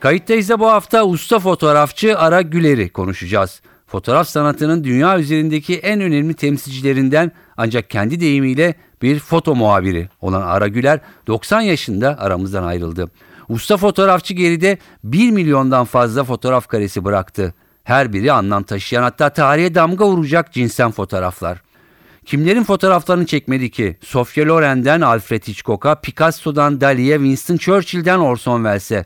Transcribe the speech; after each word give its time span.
Kayıttayız 0.00 0.48
da 0.48 0.60
bu 0.60 0.66
hafta 0.66 1.06
usta 1.06 1.38
fotoğrafçı 1.38 2.18
Ara 2.18 2.42
Güler'i 2.42 2.88
konuşacağız. 2.88 3.60
Fotoğraf 3.86 4.28
sanatının 4.28 4.84
dünya 4.84 5.18
üzerindeki 5.18 5.76
en 5.76 6.00
önemli 6.00 6.34
temsilcilerinden 6.34 7.32
ancak 7.56 7.90
kendi 7.90 8.20
deyimiyle 8.20 8.74
bir 9.02 9.18
foto 9.18 9.54
muhabiri 9.54 10.08
olan 10.20 10.42
Ara 10.42 10.68
Güler 10.68 11.00
90 11.26 11.60
yaşında 11.60 12.18
aramızdan 12.18 12.64
ayrıldı. 12.64 13.10
Usta 13.48 13.76
fotoğrafçı 13.76 14.34
geride 14.34 14.78
1 15.04 15.30
milyondan 15.30 15.84
fazla 15.84 16.24
fotoğraf 16.24 16.68
karesi 16.68 17.04
bıraktı. 17.04 17.54
Her 17.84 18.12
biri 18.12 18.32
anlam 18.32 18.62
taşıyan 18.62 19.02
hatta 19.02 19.30
tarihe 19.30 19.74
damga 19.74 20.06
vuracak 20.06 20.52
cinsen 20.52 20.90
fotoğraflar. 20.90 21.62
Kimlerin 22.26 22.64
fotoğraflarını 22.64 23.26
çekmedi 23.26 23.70
ki? 23.70 23.96
Sofia 24.00 24.46
Loren'den 24.46 25.00
Alfred 25.00 25.42
Hitchcock'a, 25.42 25.94
Picasso'dan 25.94 26.80
Dali'ye, 26.80 27.16
Winston 27.16 27.56
Churchill'den 27.56 28.18
Orson 28.18 28.56
Welles'e. 28.56 29.04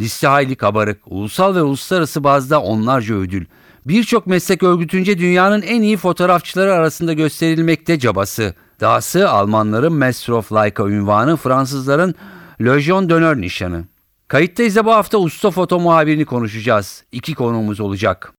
Liste 0.00 0.26
hayli 0.26 0.56
kabarık. 0.56 1.00
Ulusal 1.06 1.54
ve 1.54 1.62
uluslararası 1.62 2.24
bazda 2.24 2.62
onlarca 2.62 3.14
ödül. 3.14 3.44
Birçok 3.86 4.26
meslek 4.26 4.62
örgütünce 4.62 5.18
dünyanın 5.18 5.62
en 5.62 5.82
iyi 5.82 5.96
fotoğrafçıları 5.96 6.74
arasında 6.74 7.12
gösterilmekte 7.12 7.98
cabası. 7.98 8.54
Dahası 8.80 9.30
Almanların 9.30 9.92
Master 9.92 10.32
of 10.32 10.52
Leica 10.52 10.86
ünvanı, 10.86 11.36
Fransızların 11.36 12.14
Legion 12.60 13.08
d'honneur 13.08 13.36
nişanı. 13.36 13.84
Kayıttayız 14.28 14.76
da 14.76 14.84
bu 14.84 14.92
hafta 14.92 15.18
usta 15.18 15.50
foto 15.50 15.80
muhabirini 15.80 16.24
konuşacağız. 16.24 17.04
İki 17.12 17.34
konuğumuz 17.34 17.80
olacak. 17.80 18.32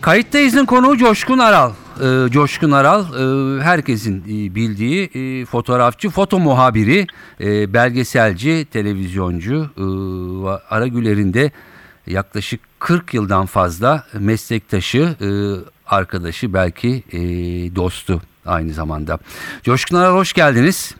Kayıttayız'ın 0.00 0.64
konuğu 0.64 0.96
Coşkun 0.96 1.38
Aral. 1.38 1.72
Ee, 2.02 2.30
Coşkun 2.30 2.70
Aral 2.70 3.00
e, 3.00 3.62
herkesin 3.62 4.20
e, 4.22 4.54
bildiği 4.54 5.10
e, 5.14 5.44
fotoğrafçı, 5.44 6.10
foto 6.10 6.38
muhabiri, 6.38 7.06
e, 7.40 7.72
belgeselci, 7.72 8.64
televizyoncu. 8.72 9.66
E, 9.78 9.84
Aragüler'in 10.74 11.34
de 11.34 11.50
yaklaşık 12.06 12.60
40 12.78 13.14
yıldan 13.14 13.46
fazla 13.46 14.04
meslektaşı, 14.20 14.98
e, 14.98 15.28
arkadaşı 15.86 16.54
belki 16.54 17.02
e, 17.12 17.20
dostu 17.76 18.20
aynı 18.46 18.72
zamanda. 18.72 19.18
Coşkun 19.62 19.96
Aral 19.96 20.16
hoş 20.16 20.32
geldiniz. 20.32 20.94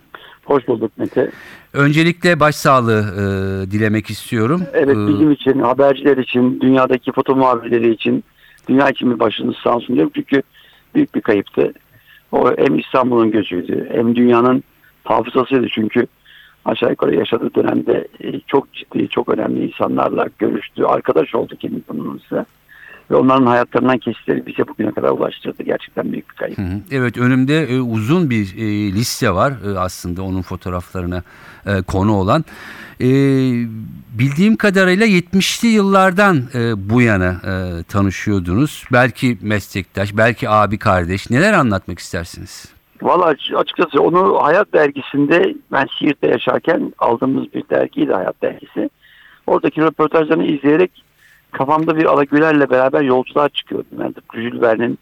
Hoş 0.45 0.67
bulduk 0.67 0.91
Mete. 0.97 1.31
Öncelikle 1.73 2.39
başsağlığı 2.39 3.01
e, 3.01 3.71
dilemek 3.71 4.09
istiyorum. 4.09 4.61
Evet 4.73 4.97
Ee, 4.97 5.07
bizim 5.07 5.31
için, 5.31 5.59
haberciler 5.59 6.17
için, 6.17 6.59
dünyadaki 6.61 7.11
foto 7.11 7.35
muhabirleri 7.35 7.91
için, 7.93 8.23
dünya 8.69 8.89
için 8.89 9.11
bir 9.11 9.19
başınız 9.19 9.55
sağ 9.63 9.75
olsun 9.75 9.95
diyorum. 9.95 10.11
Çünkü 10.15 10.41
büyük 10.97 11.15
bir 11.15 11.21
kayıptı. 11.21 11.73
O 12.31 12.51
hem 12.57 12.79
İstanbul'un 12.79 13.31
gözüydü 13.31 13.89
hem 13.91 14.15
dünyanın 14.15 14.63
hafızasıydı. 15.03 15.67
Çünkü 15.69 16.07
aşağı 16.65 16.89
yukarı 16.89 17.15
yaşadığı 17.15 17.55
dönemde 17.55 18.07
e, 18.23 18.39
çok 18.39 18.73
ciddi, 18.73 19.09
çok 19.09 19.29
önemli 19.29 19.67
insanlarla 19.67 20.27
görüştü. 20.39 20.83
Arkadaş 20.83 21.35
oldu 21.35 21.55
kendi 21.59 21.81
bununla. 21.89 22.45
Ve 23.11 23.15
onların 23.15 23.45
hayatlarından 23.45 23.97
kesitleri 23.97 24.45
bize 24.45 24.67
bugüne 24.67 24.91
kadar 24.91 25.09
ulaştırdı. 25.09 25.63
Gerçekten 25.63 26.11
büyük 26.11 26.29
bir 26.29 26.35
kayıp. 26.35 26.57
Hı 26.57 26.61
hı. 26.61 26.79
Evet 26.91 27.17
önümde 27.17 27.63
e, 27.63 27.79
uzun 27.79 28.29
bir 28.29 28.55
e, 28.57 28.91
liste 28.91 29.33
var 29.33 29.53
e, 29.65 29.79
aslında 29.79 30.23
onun 30.23 30.41
fotoğraflarına 30.41 31.23
e, 31.65 31.81
konu 31.81 32.15
olan. 32.15 32.45
E, 32.99 33.07
bildiğim 34.19 34.55
kadarıyla 34.55 35.05
70'li 35.05 35.67
yıllardan 35.67 36.37
e, 36.53 36.89
bu 36.89 37.01
yana 37.01 37.31
e, 37.31 37.83
tanışıyordunuz. 37.83 38.83
Belki 38.93 39.37
meslektaş, 39.41 40.17
belki 40.17 40.49
abi 40.49 40.77
kardeş. 40.77 41.29
Neler 41.29 41.53
anlatmak 41.53 41.99
istersiniz? 41.99 42.77
Valla 43.01 43.35
açıkçası 43.55 44.01
onu 44.01 44.43
Hayat 44.43 44.73
dergisinde 44.73 45.55
ben 45.71 45.87
Siirt'te 45.99 46.27
yaşarken 46.27 46.93
aldığımız 46.99 47.53
bir 47.53 47.63
dergiydi 47.69 48.13
Hayat 48.13 48.41
dergisi. 48.41 48.89
Oradaki 49.47 49.81
röportajlarını 49.81 50.45
izleyerek 50.45 50.91
kafamda 51.51 51.97
bir 51.97 52.05
Alagüler'le 52.05 52.69
beraber 52.69 53.01
yolculuğa 53.01 53.49
çıkıyordum. 53.49 54.01
Yani 54.01 54.13
Jules 54.33 54.61
Verne'in 54.61 54.99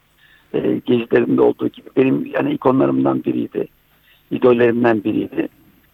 e, 0.54 0.80
gezilerinde 0.86 1.42
olduğu 1.42 1.68
gibi 1.68 1.88
benim 1.96 2.26
yani 2.26 2.52
ikonlarımdan 2.52 3.24
biriydi. 3.24 3.68
idollerimden 4.30 5.04
biriydi. 5.04 5.48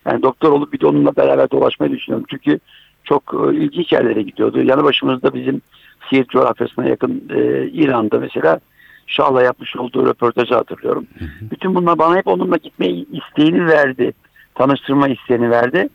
Yani 0.07 0.23
doktor 0.23 0.53
olup 0.53 0.73
bir 0.73 0.81
de 0.81 0.87
onunla 0.87 1.17
beraber 1.17 1.51
dolaşmayı 1.51 1.93
düşünüyorum. 1.93 2.27
Çünkü 2.31 2.59
çok 3.05 3.23
e, 3.35 3.57
ilginç 3.57 3.93
yerlere 3.93 4.23
gidiyordu. 4.23 4.63
Yanı 4.63 4.85
başımızda 4.85 5.35
bizim 5.35 5.63
Siirt 6.11 6.29
coğrafyasına 6.29 6.89
yakın 6.89 7.23
e, 7.31 7.69
İran'da 7.69 8.19
mesela 8.19 8.61
Şah'la 9.07 9.43
yapmış 9.43 9.77
olduğu 9.77 10.07
röportajı 10.07 10.55
hatırlıyorum. 10.55 11.07
Hı 11.19 11.25
hı. 11.25 11.51
Bütün 11.51 11.75
bunlar 11.75 11.99
bana 11.99 12.17
hep 12.17 12.27
onunla 12.27 12.57
gitme 12.57 12.89
isteğini 12.89 13.67
verdi. 13.67 14.13
Tanıştırma 14.55 15.09
isteğini 15.09 15.51
verdi. 15.51 15.89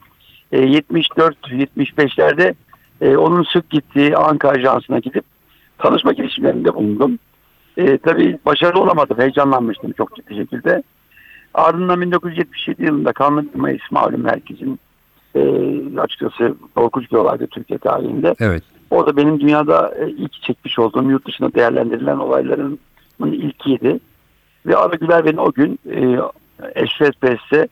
E, 0.52 0.60
74-75'lerde 0.60 2.54
e, 3.02 3.18
onun 3.18 3.44
sık 3.44 3.70
gittiği 3.70 4.18
Ankara 4.18 4.52
Ajansı'na 4.52 5.00
gidip 5.00 5.24
tanışma 5.78 6.14
girişimlerinde 6.14 6.74
bulundum. 6.76 7.20
E, 7.78 7.98
tabii 7.98 8.40
başarılı 8.46 8.82
olamadım. 8.82 9.20
Heyecanlanmıştım 9.20 9.92
çok 9.92 10.16
ciddi 10.16 10.36
şekilde. 10.36 10.84
Ardından 11.54 12.02
1977 12.02 12.86
yılında 12.86 13.12
Kanlı 13.12 13.46
Mayıs 13.56 13.92
malum 13.92 14.26
herkesin 14.26 14.80
e, 15.36 15.42
açıkçası 16.00 16.56
korkunç 16.76 17.12
bir 17.12 17.18
olaydı 17.18 17.48
Türkiye 17.48 17.80
tarihinde. 17.80 18.36
Evet. 18.40 18.64
Orada 18.90 19.18
benim 19.18 19.40
dünyada 19.40 19.96
e, 20.00 20.10
ilk 20.10 20.34
çekmiş 20.42 20.80
olduğum 20.80 21.10
yurt 21.12 21.28
dışında 21.28 21.54
değerlendirilen 21.54 22.18
olayların 22.18 22.80
ilkiydi. 23.26 24.00
Ve 24.66 24.78
Ara 24.78 24.96
Güler 24.96 25.26
beni 25.26 25.42
o 25.42 25.52
gün 25.52 25.80
e, 25.92 26.20
Eşref 26.76 27.22
Press'te 27.22 27.68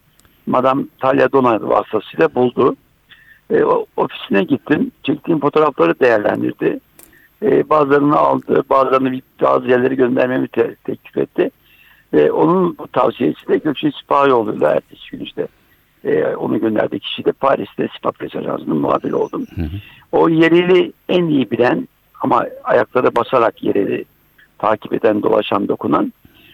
Madame 0.46 0.84
Talia 1.00 1.31
Donay 1.31 1.58
vasıtasıyla 1.62 2.35
buldu. 2.35 2.75
E, 3.51 3.63
ofisine 3.97 4.44
gittim. 4.44 4.91
Çektiğim 5.03 5.39
fotoğrafları 5.39 6.00
değerlendirdi. 6.00 6.79
E, 7.44 7.69
bazılarını 7.69 8.17
aldı. 8.17 8.63
Bazılarını 8.69 9.22
bazı 9.41 9.67
yerlere 9.67 9.95
göndermemi 9.95 10.47
te- 10.47 10.75
teklif 10.75 11.17
etti. 11.17 11.51
Ve 12.13 12.31
onun 12.31 12.78
bu 12.78 12.88
tavsiyesi 12.88 13.47
de 13.47 13.57
Gökçe 13.57 13.91
Sipahioğlu'yla 13.91 14.72
ertesi 14.72 15.11
gün 15.11 15.19
işte 15.19 15.47
e, 16.03 16.35
onu 16.35 16.59
gönderdiği 16.59 17.00
kişi 17.00 17.25
de 17.25 17.31
Paris'te 17.31 17.88
Sipa 17.95 18.11
Press 18.11 18.35
Ajansı'nın 18.35 18.78
muhabiri 18.78 19.16
oldum. 19.16 19.45
Hı 19.55 19.61
hı. 19.61 19.67
O 20.11 20.29
yereli 20.29 20.94
en 21.09 21.28
iyi 21.28 21.51
bilen 21.51 21.88
ama 22.22 22.45
ayaklara 22.63 23.16
basarak 23.16 23.63
yereli 23.63 24.05
takip 24.57 24.94
eden, 24.94 25.23
dolaşan, 25.23 25.67
dokunan, 25.67 26.13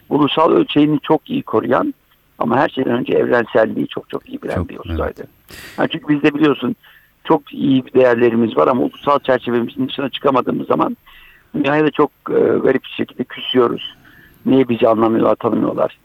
ulusal 0.10 0.52
ölçeğini 0.52 1.00
çok 1.00 1.30
iyi 1.30 1.44
koruyan 1.44 1.94
ama 2.42 2.58
her 2.58 2.70
şeyden 2.70 2.94
önce 2.94 3.14
evrenselliği 3.14 3.88
çok 3.88 4.10
çok 4.10 4.30
iyi 4.30 4.42
bilen 4.42 4.56
çok, 4.56 4.70
bir 4.70 4.80
ustaydı. 4.80 5.14
Evet. 5.18 5.78
Yani 5.78 5.90
çünkü 5.92 6.08
bizde 6.08 6.34
biliyorsun 6.34 6.76
çok 7.24 7.54
iyi 7.54 7.84
değerlerimiz 7.94 8.58
var 8.58 8.68
ama 8.68 8.82
ulusal 8.82 9.20
çerçevemizin 9.20 9.88
dışına 9.88 10.10
çıkamadığımız 10.10 10.68
zaman 10.68 10.98
dünyaya 11.56 11.86
da 11.86 11.92
çok 11.92 12.12
e, 12.30 12.40
garip 12.64 12.84
bir 12.84 12.94
şekilde 12.98 13.24
küsüyoruz. 13.24 13.96
Niye 14.46 14.70
bizi 14.70 14.88
anlamıyorlar, 14.88 15.36
tanımıyorlar. 15.36 15.98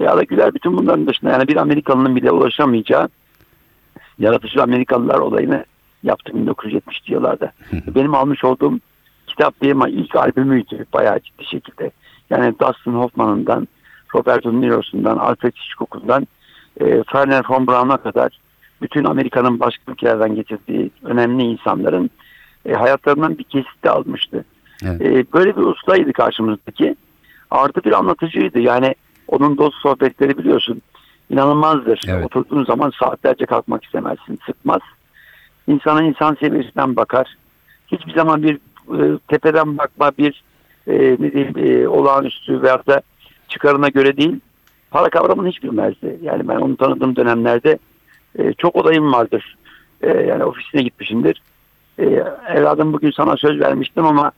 E, 0.00 0.08
Ala 0.08 0.22
Güler 0.22 0.54
bütün 0.54 0.76
bunların 0.78 1.06
dışında 1.06 1.30
yani 1.30 1.48
bir 1.48 1.56
Amerikalının 1.56 2.16
bile 2.16 2.30
ulaşamayacağı 2.30 3.08
yaratıcı 4.18 4.62
Amerikalılar 4.62 5.18
olayını 5.18 5.64
yaptım 6.02 6.46
1970'li 6.46 7.14
yıllarda. 7.14 7.52
Benim 7.72 8.14
almış 8.14 8.44
olduğum 8.44 8.78
kitap 9.26 9.62
benim 9.62 9.86
ilk 9.86 10.16
albümüydü 10.16 10.86
bayağı 10.92 11.20
ciddi 11.20 11.44
şekilde. 11.44 11.90
Yani 12.30 12.54
Dustin 12.58 12.92
Hoffman'ından, 12.92 13.68
Roberto 14.14 14.60
Niro'sundan, 14.60 15.16
Alfred 15.16 15.52
Hitchcock'undan 15.52 16.26
e, 16.80 16.96
Werner 16.96 17.44
von 17.48 17.66
Braun'a 17.66 17.96
kadar 17.96 18.38
bütün 18.82 19.04
Amerika'nın 19.04 19.60
başka 19.60 19.92
ülkelerden 19.92 20.34
getirdiği 20.34 20.90
önemli 21.02 21.42
insanların 21.42 22.10
e, 22.66 22.72
hayatlarından 22.72 23.38
bir 23.38 23.44
kesit 23.44 23.84
de 23.84 23.90
almıştı. 23.90 24.44
Evet. 24.84 25.00
E, 25.00 25.32
böyle 25.32 25.56
bir 25.56 25.62
ustaydı 25.62 26.12
karşımızdaki. 26.12 26.96
Artı 27.50 27.84
bir 27.84 27.92
anlatıcıydı. 27.92 28.58
Yani 28.58 28.94
onun 29.28 29.58
dost 29.58 29.76
sohbetleri 29.76 30.38
biliyorsun 30.38 30.82
inanılmazdır. 31.30 32.00
Evet. 32.08 32.24
Oturduğun 32.24 32.64
zaman 32.64 32.92
saatlerce 33.00 33.46
kalkmak 33.46 33.84
istemezsin. 33.84 34.38
Sıkmaz. 34.46 34.80
İnsana 35.66 36.02
insan 36.02 36.36
seviyesinden 36.40 36.96
bakar. 36.96 37.36
Hiçbir 37.86 38.14
zaman 38.14 38.42
bir 38.42 38.54
e, 38.98 39.18
tepeden 39.28 39.78
bakma 39.78 40.12
bir 40.18 40.42
e, 40.86 41.16
ne 41.18 41.32
diyeyim 41.32 41.54
e, 41.56 41.88
olağanüstü 41.88 42.62
veyahut 42.62 42.86
da 42.86 43.02
çıkarına 43.52 43.88
göre 43.88 44.16
değil. 44.16 44.40
Para 44.90 45.10
kavramını 45.10 45.48
hiç 45.48 45.62
bilmezdi. 45.62 46.18
Yani 46.22 46.48
ben 46.48 46.56
onu 46.56 46.76
tanıdığım 46.76 47.16
dönemlerde 47.16 47.78
e, 48.38 48.52
çok 48.52 48.76
olayım 48.76 49.12
vardır. 49.12 49.56
E, 50.02 50.08
yani 50.08 50.44
ofisine 50.44 50.82
gitmişimdir. 50.82 51.42
e, 51.98 52.04
evladım 52.54 52.92
bugün 52.92 53.10
sana 53.10 53.36
söz 53.36 53.60
vermiştim 53.60 54.06
ama 54.06 54.32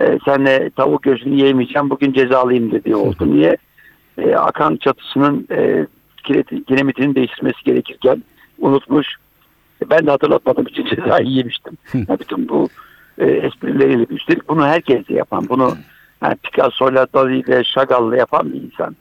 e, 0.00 0.18
senle 0.24 0.70
tavuk 0.70 1.02
göğsünü 1.02 1.34
yiyemeyeceğim 1.34 1.90
bugün 1.90 2.12
cezalıyım 2.12 2.72
dediği 2.72 2.96
oldu. 2.96 3.34
Niye? 3.34 3.56
E, 4.18 4.34
akan 4.34 4.76
çatısının 4.76 5.46
e, 5.50 5.86
kiremitinin 6.68 7.14
değiştirmesi 7.14 7.64
gerekirken 7.64 8.22
unutmuş. 8.58 9.06
E, 9.82 9.90
ben 9.90 10.06
de 10.06 10.10
hatırlatmadığım 10.10 10.66
için 10.66 10.86
cezayı 10.96 11.26
yemiştim. 11.26 11.78
Yani 11.94 12.20
bütün 12.20 12.48
bu 12.48 12.68
e, 13.18 13.26
esprileriyle 13.26 14.06
üstelik 14.10 14.48
bunu 14.48 14.66
herkes 14.66 15.08
de 15.08 15.14
yapan 15.14 15.46
bunu 15.48 15.74
yani 16.22 16.36
Picasso'yla 16.36 17.06
Dali'yle 17.14 17.64
Chagall'la 17.64 18.16
yapan 18.16 18.52
bir 18.52 18.62
insan. 18.62 18.96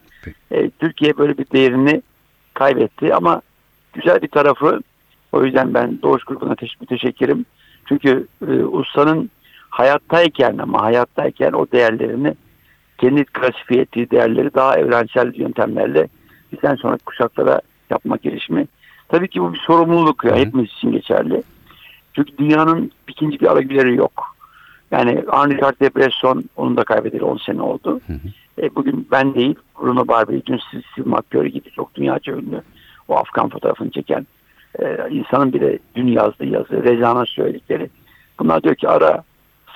E, 0.51 0.69
Türkiye 0.69 1.18
böyle 1.18 1.38
bir 1.38 1.45
değerini 1.54 2.01
kaybetti 2.54 3.16
ama 3.16 3.42
güzel 3.94 4.21
bir 4.21 4.27
tarafı 4.27 4.81
o 5.31 5.44
yüzden 5.44 5.74
ben 5.74 6.01
Doğuş 6.01 6.24
grubuna 6.24 6.54
teş- 6.54 6.75
müteşekkirim. 6.81 7.45
Çünkü 7.86 8.27
e, 8.48 8.51
ustanın 8.51 9.30
hayattayken 9.69 10.57
ama 10.57 10.81
hayattayken 10.81 11.51
o 11.51 11.66
değerlerini 11.71 12.33
kendi 12.98 13.25
klasifiye 13.25 13.81
ettiği 13.81 14.10
değerleri 14.12 14.54
daha 14.54 14.77
evrensel 14.77 15.33
yöntemlerle 15.36 16.07
bizden 16.51 16.75
sonraki 16.75 17.04
kuşaklara 17.06 17.62
yapma 17.89 18.18
girişimi. 18.24 18.68
Tabii 19.10 19.27
ki 19.27 19.42
bu 19.42 19.54
bir 19.54 19.60
sorumluluk 19.60 20.24
ya 20.24 20.36
hepimiz 20.36 20.69
için 20.69 20.92
geçerli. 20.92 21.44
Çünkü 22.13 22.38
dünyanın 22.38 22.92
ikinci 23.07 23.39
bir 23.39 23.51
aragüleri 23.51 23.95
yok. 23.95 24.36
Yani 24.91 25.24
Arne 25.27 25.53
Cartier-Bresson 25.53 26.44
onun 26.56 26.77
da 26.77 26.83
kaybedeli 26.83 27.24
10 27.24 27.38
sene 27.38 27.62
oldu. 27.62 28.01
Hı 28.07 28.13
hı. 28.13 28.65
E, 28.65 28.75
bugün 28.75 29.07
ben 29.12 29.33
değil 29.33 29.56
Bruno 29.81 30.07
Barberi, 30.07 30.45
dün 30.45 30.57
Steve 30.57 31.09
McCurry 31.09 31.51
gibi 31.51 31.71
çok 31.71 31.95
dünyaca 31.95 32.33
ünlü 32.33 32.62
o 33.07 33.15
Afgan 33.15 33.50
fotoğrafını 33.50 33.91
çeken 33.91 34.27
e, 34.80 34.97
insanın 35.09 35.53
bile 35.53 35.80
dün 35.95 36.07
yazdığı 36.07 36.45
yazı, 36.45 36.83
Reza'nın 36.83 37.25
söyledikleri. 37.25 37.89
Bunlar 38.39 38.63
diyor 38.63 38.75
ki 38.75 38.89
ara 38.89 39.24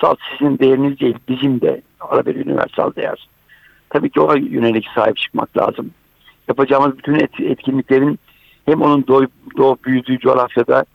salt 0.01 0.19
sizin 0.31 0.59
değeriniz 0.59 0.99
değil 0.99 1.15
bizim 1.29 1.61
de 1.61 1.81
ara 1.99 2.25
bir 2.25 2.45
universal 2.45 2.95
değer. 2.95 3.27
Tabii 3.89 4.09
ki 4.09 4.19
ona 4.19 4.35
yönelik 4.35 4.87
sahip 4.95 5.17
çıkmak 5.17 5.57
lazım. 5.57 5.91
Yapacağımız 6.47 6.97
bütün 6.97 7.15
et- 7.15 7.39
etkinliklerin 7.39 8.19
hem 8.65 8.81
onun 8.81 9.07
doğup, 9.07 9.31
doğup 9.57 9.85
büyüdüğü 9.85 10.19
coğrafyada 10.19 10.85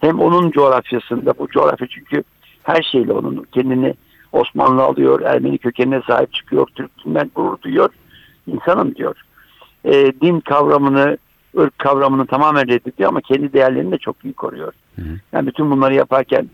hem 0.00 0.20
onun 0.20 0.50
coğrafyasında 0.50 1.34
bu 1.38 1.48
coğrafya 1.48 1.86
çünkü 1.90 2.24
her 2.64 2.82
şeyle 2.82 3.12
onun 3.12 3.46
kendini 3.52 3.94
Osmanlı 4.32 4.82
alıyor, 4.82 5.20
Ermeni 5.20 5.58
kökenine 5.58 6.02
sahip 6.06 6.32
çıkıyor, 6.32 6.66
Türk'ünden 6.74 7.30
gurur 7.34 7.62
duyuyor, 7.62 7.88
insanım 8.46 8.94
diyor. 8.94 9.16
E, 9.84 10.12
din 10.20 10.40
kavramını, 10.40 11.18
ırk 11.58 11.78
kavramını 11.78 12.26
tamamen 12.26 12.68
reddediyor 12.68 13.08
ama 13.08 13.20
kendi 13.20 13.52
değerlerini 13.52 13.92
de 13.92 13.98
çok 13.98 14.24
iyi 14.24 14.34
koruyor. 14.34 14.72
Hı 14.96 15.02
hı. 15.02 15.18
Yani 15.32 15.46
bütün 15.46 15.70
bunları 15.70 15.94
yaparken 15.94 16.48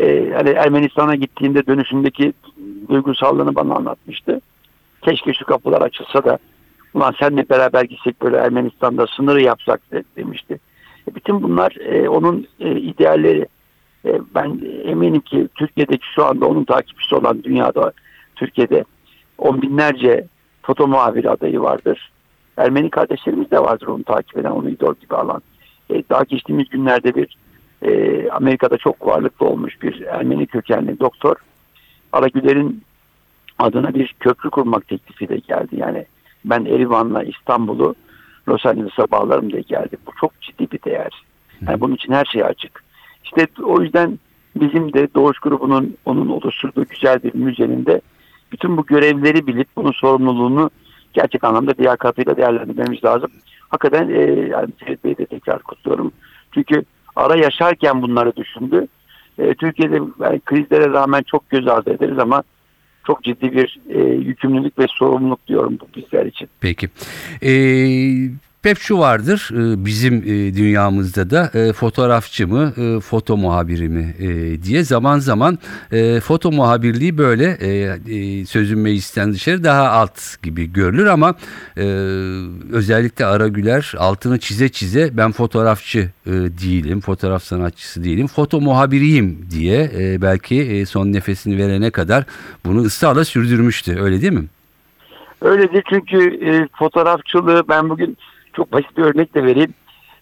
e, 0.00 0.32
hani 0.34 0.50
Ermenistan'a 0.50 1.14
gittiğinde 1.14 1.66
dönüşündeki 1.66 2.32
duygusallığını 2.88 3.54
bana 3.54 3.74
anlatmıştı. 3.74 4.40
Keşke 5.02 5.34
şu 5.34 5.44
kapılar 5.44 5.82
açılsa 5.82 6.24
da 6.24 6.38
ulan 6.94 7.14
seninle 7.20 7.48
beraber 7.48 7.84
gitsek 7.84 8.22
böyle 8.22 8.36
Ermenistan'da 8.36 9.06
sınırı 9.16 9.42
yapsak 9.42 9.92
de, 9.92 10.04
demişti. 10.16 10.58
E, 11.10 11.14
bütün 11.14 11.42
bunlar 11.42 11.76
e, 11.80 12.08
onun 12.08 12.46
e, 12.60 12.70
idealleri. 12.80 13.46
E, 14.06 14.20
ben 14.34 14.60
eminim 14.84 15.20
ki 15.20 15.48
Türkiye'deki 15.54 16.06
şu 16.14 16.24
anda 16.24 16.46
onun 16.46 16.64
takipçisi 16.64 17.14
olan 17.14 17.42
dünyada 17.42 17.92
Türkiye'de 18.36 18.84
on 19.38 19.62
binlerce 19.62 20.26
foto 20.62 20.88
muhabiri 20.88 21.30
adayı 21.30 21.60
vardır. 21.60 22.10
Ermeni 22.56 22.90
kardeşlerimiz 22.90 23.50
de 23.50 23.58
vardır 23.58 23.86
onu 23.86 24.04
takip 24.04 24.38
eden, 24.38 24.50
onu 24.50 24.70
idol 24.70 24.94
gibi 24.94 25.14
alan. 25.14 25.42
E, 25.90 26.02
daha 26.10 26.22
geçtiğimiz 26.22 26.68
günlerde 26.68 27.14
bir 27.14 27.36
e, 27.82 28.30
Amerika'da 28.30 28.76
çok 28.76 29.06
varlıklı 29.06 29.46
olmuş 29.46 29.82
bir 29.82 30.00
Ermeni 30.00 30.46
kökenli 30.46 31.00
doktor 31.00 31.36
Aragüler'in 32.12 32.82
adına 33.58 33.94
bir 33.94 34.14
köprü 34.20 34.50
kurmak 34.50 34.88
teklifi 34.88 35.28
de 35.28 35.36
geldi. 35.36 35.76
Yani 35.76 36.06
ben 36.44 36.64
Erivan'la 36.64 37.22
İstanbul'u 37.22 37.94
Los 38.48 38.66
Angeles'a 38.66 39.10
bağlarım 39.10 39.52
diye 39.52 39.62
geldi. 39.62 39.96
Bu 40.06 40.10
çok 40.20 40.40
ciddi 40.40 40.70
bir 40.70 40.82
değer. 40.82 41.24
Yani 41.68 41.80
bunun 41.80 41.94
için 41.94 42.12
her 42.12 42.24
şey 42.24 42.44
açık. 42.44 42.83
İşte 43.36 43.62
o 43.62 43.82
yüzden 43.82 44.18
bizim 44.56 44.92
de 44.92 45.08
Doğuş 45.14 45.38
grubunun 45.38 45.96
onun 46.04 46.28
oluşturduğu 46.28 46.84
güzel 46.84 47.22
bir 47.22 47.34
müzenin 47.34 47.86
de 47.86 48.00
bütün 48.52 48.76
bu 48.76 48.86
görevleri 48.86 49.46
bilip 49.46 49.68
bunun 49.76 49.92
sorumluluğunu 49.92 50.70
gerçek 51.12 51.44
anlamda 51.44 51.72
liyakatıyla 51.80 52.36
değerlendirmemiz 52.36 53.04
lazım. 53.04 53.30
Hakikaten 53.68 54.08
e, 54.08 54.20
yani 54.50 54.68
Ferit 54.76 55.04
Bey'i 55.04 55.18
de 55.18 55.26
tekrar 55.26 55.62
kutluyorum. 55.62 56.12
Çünkü 56.54 56.84
ara 57.16 57.36
yaşarken 57.36 58.02
bunları 58.02 58.36
düşündü. 58.36 58.86
E, 59.38 59.54
Türkiye'de 59.54 60.00
yani 60.20 60.40
krizlere 60.40 60.92
rağmen 60.92 61.22
çok 61.22 61.50
göz 61.50 61.68
ardı 61.68 61.90
ederiz 61.90 62.18
ama 62.18 62.42
çok 63.06 63.22
ciddi 63.22 63.52
bir 63.52 63.80
e, 63.88 63.98
yükümlülük 64.00 64.78
ve 64.78 64.86
sorumluluk 64.88 65.46
diyorum 65.46 65.78
bu 65.80 66.00
bizler 66.00 66.26
için. 66.26 66.48
Peki. 66.60 66.88
Ee, 67.42 67.50
hep 68.64 68.78
şu 68.78 68.98
vardır 68.98 69.48
e, 69.52 69.84
bizim 69.84 70.14
e, 70.14 70.54
dünyamızda 70.54 71.30
da 71.30 71.50
e, 71.54 71.72
fotoğrafçı 71.72 72.48
mı, 72.48 72.72
foto 73.00 73.36
muhabiri 73.36 73.88
mi 73.88 74.14
diye 74.62 74.84
zaman 74.84 75.18
zaman 75.18 75.58
foto 76.22 76.52
muhabirliği 76.52 77.18
böyle 77.18 77.56
sözün 78.46 78.78
meclisten 78.78 79.32
dışarı 79.32 79.64
daha 79.64 79.90
alt 79.90 80.42
gibi 80.42 80.72
görülür 80.72 81.06
ama 81.06 81.34
özellikle 82.72 83.26
Ara 83.26 83.48
Güler 83.48 83.94
altını 83.98 84.38
çize 84.38 84.68
çize 84.68 85.10
ben 85.12 85.32
fotoğrafçı 85.32 86.10
değilim, 86.26 87.00
fotoğraf 87.00 87.42
sanatçısı 87.42 88.04
değilim, 88.04 88.26
foto 88.26 88.60
muhabiriyim 88.60 89.46
diye 89.50 89.90
belki 90.22 90.84
son 90.88 91.12
nefesini 91.12 91.58
verene 91.58 91.90
kadar 91.90 92.24
bunu 92.64 92.80
ısrarla 92.80 93.24
sürdürmüştü 93.24 94.00
öyle 94.00 94.20
değil 94.20 94.32
mi? 94.32 94.44
Öyledir 95.42 95.84
çünkü 95.88 96.46
e, 96.46 96.68
fotoğrafçılığı 96.78 97.68
ben 97.68 97.88
bugün 97.88 98.16
çok 98.54 98.72
basit 98.72 98.96
bir 98.96 99.02
örnek 99.02 99.34
de 99.34 99.44
vereyim. 99.44 99.74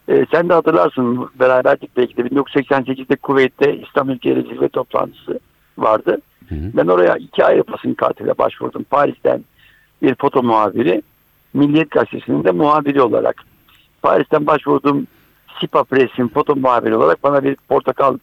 E, 0.08 0.26
sen 0.32 0.48
de 0.48 0.54
hatırlarsın 0.54 1.30
beraberdik 1.40 1.96
belki 1.96 2.16
de 2.16 2.22
1988'de 2.22 3.16
Kuveyt'te 3.16 3.76
İslam 3.76 4.10
ülkeleri 4.10 4.42
zirve 4.42 4.68
toplantısı 4.68 5.40
vardı. 5.78 6.18
Hı 6.48 6.54
hı. 6.54 6.70
Ben 6.74 6.86
oraya 6.86 7.16
iki 7.16 7.44
ayrı 7.44 7.62
basın 7.72 7.94
katile 7.94 8.38
başvurdum. 8.38 8.84
Paris'ten 8.90 9.44
bir 10.02 10.14
foto 10.14 10.42
muhabiri, 10.42 11.02
Milliyet 11.54 11.90
Gazetesi'nin 11.90 12.44
de 12.44 12.50
muhabiri 12.50 13.02
olarak. 13.02 13.42
Paris'ten 14.02 14.46
başvurduğum 14.46 15.06
Sipa 15.60 15.84
Press'in 15.84 16.28
foto 16.28 16.56
muhabiri 16.56 16.96
olarak 16.96 17.22
bana 17.22 17.44
bir 17.44 17.56
portakal 17.68 18.18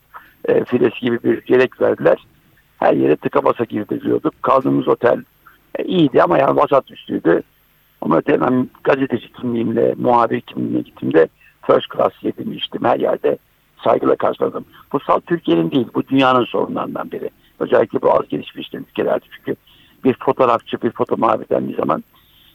e, 0.48 0.64
filesi 0.64 1.00
gibi 1.00 1.22
bir 1.24 1.42
yelek 1.48 1.80
verdiler. 1.80 2.26
Her 2.78 2.92
yere 2.94 3.16
tıka 3.16 3.44
basa 3.44 3.64
girdiriyorduk. 3.64 4.42
Kaldığımız 4.42 4.88
otel 4.88 5.22
e, 5.78 5.84
iyiydi 5.84 6.22
ama 6.22 6.38
yani 6.38 6.56
vasat 6.56 6.90
üstüydü. 6.90 7.42
Ama 8.00 8.16
öte 8.16 8.40
ben 8.40 8.68
gazeteci 8.84 9.32
kimliğimle, 9.32 9.94
muhabir 9.98 10.40
kimliğimle 10.40 10.80
gittiğimde 10.80 11.28
first 11.66 11.92
class 11.96 12.12
yedim 12.22 12.52
içtim. 12.52 12.84
Her 12.84 13.00
yerde 13.00 13.38
saygıyla 13.84 14.16
karşıladım. 14.16 14.64
Bu 14.92 15.00
salt 15.00 15.26
Türkiye'nin 15.26 15.70
değil, 15.70 15.88
bu 15.94 16.08
dünyanın 16.08 16.44
sorunlarından 16.44 17.10
biri. 17.10 17.30
Özellikle 17.60 18.02
bu 18.02 18.12
az 18.14 18.28
gelişmiş 18.28 18.74
ülkelerde 18.74 19.24
çünkü 19.36 19.56
bir 20.04 20.16
fotoğrafçı, 20.20 20.82
bir 20.82 20.90
foto 20.90 21.16
dendiği 21.50 21.76
zaman 21.76 22.04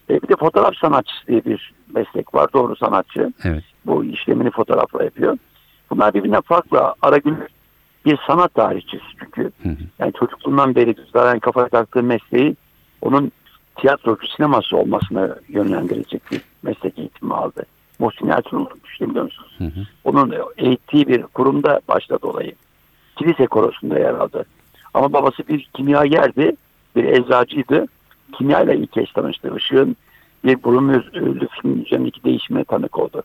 e, 0.09 0.21
bir 0.21 0.27
de 0.27 0.35
fotoğraf 0.35 0.75
sanatçısı 0.75 1.27
diye 1.27 1.45
bir 1.45 1.73
meslek 1.95 2.35
var. 2.35 2.53
Doğru 2.53 2.75
sanatçı. 2.75 3.33
Evet. 3.43 3.63
Bu 3.85 4.05
işlemini 4.05 4.51
fotoğrafla 4.51 5.03
yapıyor. 5.03 5.37
Bunlar 5.89 6.13
birbirinden 6.13 6.41
farklı. 6.41 6.93
Aragül 7.01 7.35
bir 8.05 8.19
sanat 8.27 8.53
tarihçisi 8.53 9.03
çünkü. 9.19 9.41
Hı 9.41 9.69
hı. 9.69 9.75
Yani 9.99 10.13
çocukluğundan 10.19 10.75
beri 10.75 10.95
zaten 11.13 11.39
kafaya 11.39 11.69
taktığı 11.69 12.03
mesleği 12.03 12.55
onun 13.01 13.31
tiyatrocu 13.75 14.27
sineması 14.27 14.77
olmasına 14.77 15.35
yönlendirecek 15.49 16.31
bir 16.31 16.41
meslek 16.63 16.99
eğitimi 16.99 17.33
aldı. 17.33 17.65
Muhsin 17.99 18.27
Ertuğrul 18.27 18.65
işte 18.85 19.09
biliyor 19.09 19.23
musunuz? 19.23 19.55
Hı 19.57 19.63
hı. 19.63 19.85
Onun 20.03 20.33
eğittiği 20.57 21.07
bir 21.07 21.23
kurumda 21.23 21.81
başladı 21.87 22.27
olayı. 22.27 22.55
Kilise 23.15 23.47
korosunda 23.47 23.99
yer 23.99 24.13
aldı. 24.13 24.45
Ama 24.93 25.13
babası 25.13 25.47
bir 25.47 25.69
kimyagerdi, 25.73 26.55
bir 26.95 27.03
eczacıydı. 27.03 27.85
Kimyayla 28.33 28.73
ilk 28.73 28.91
kez 28.91 29.11
tanıştı. 29.13 29.53
Işığın 29.57 29.95
bir 30.43 30.63
burun 30.63 31.03
film 31.61 31.81
üzerindeki 31.81 32.23
değişimine 32.23 32.63
tanık 32.63 32.99
oldu. 32.99 33.23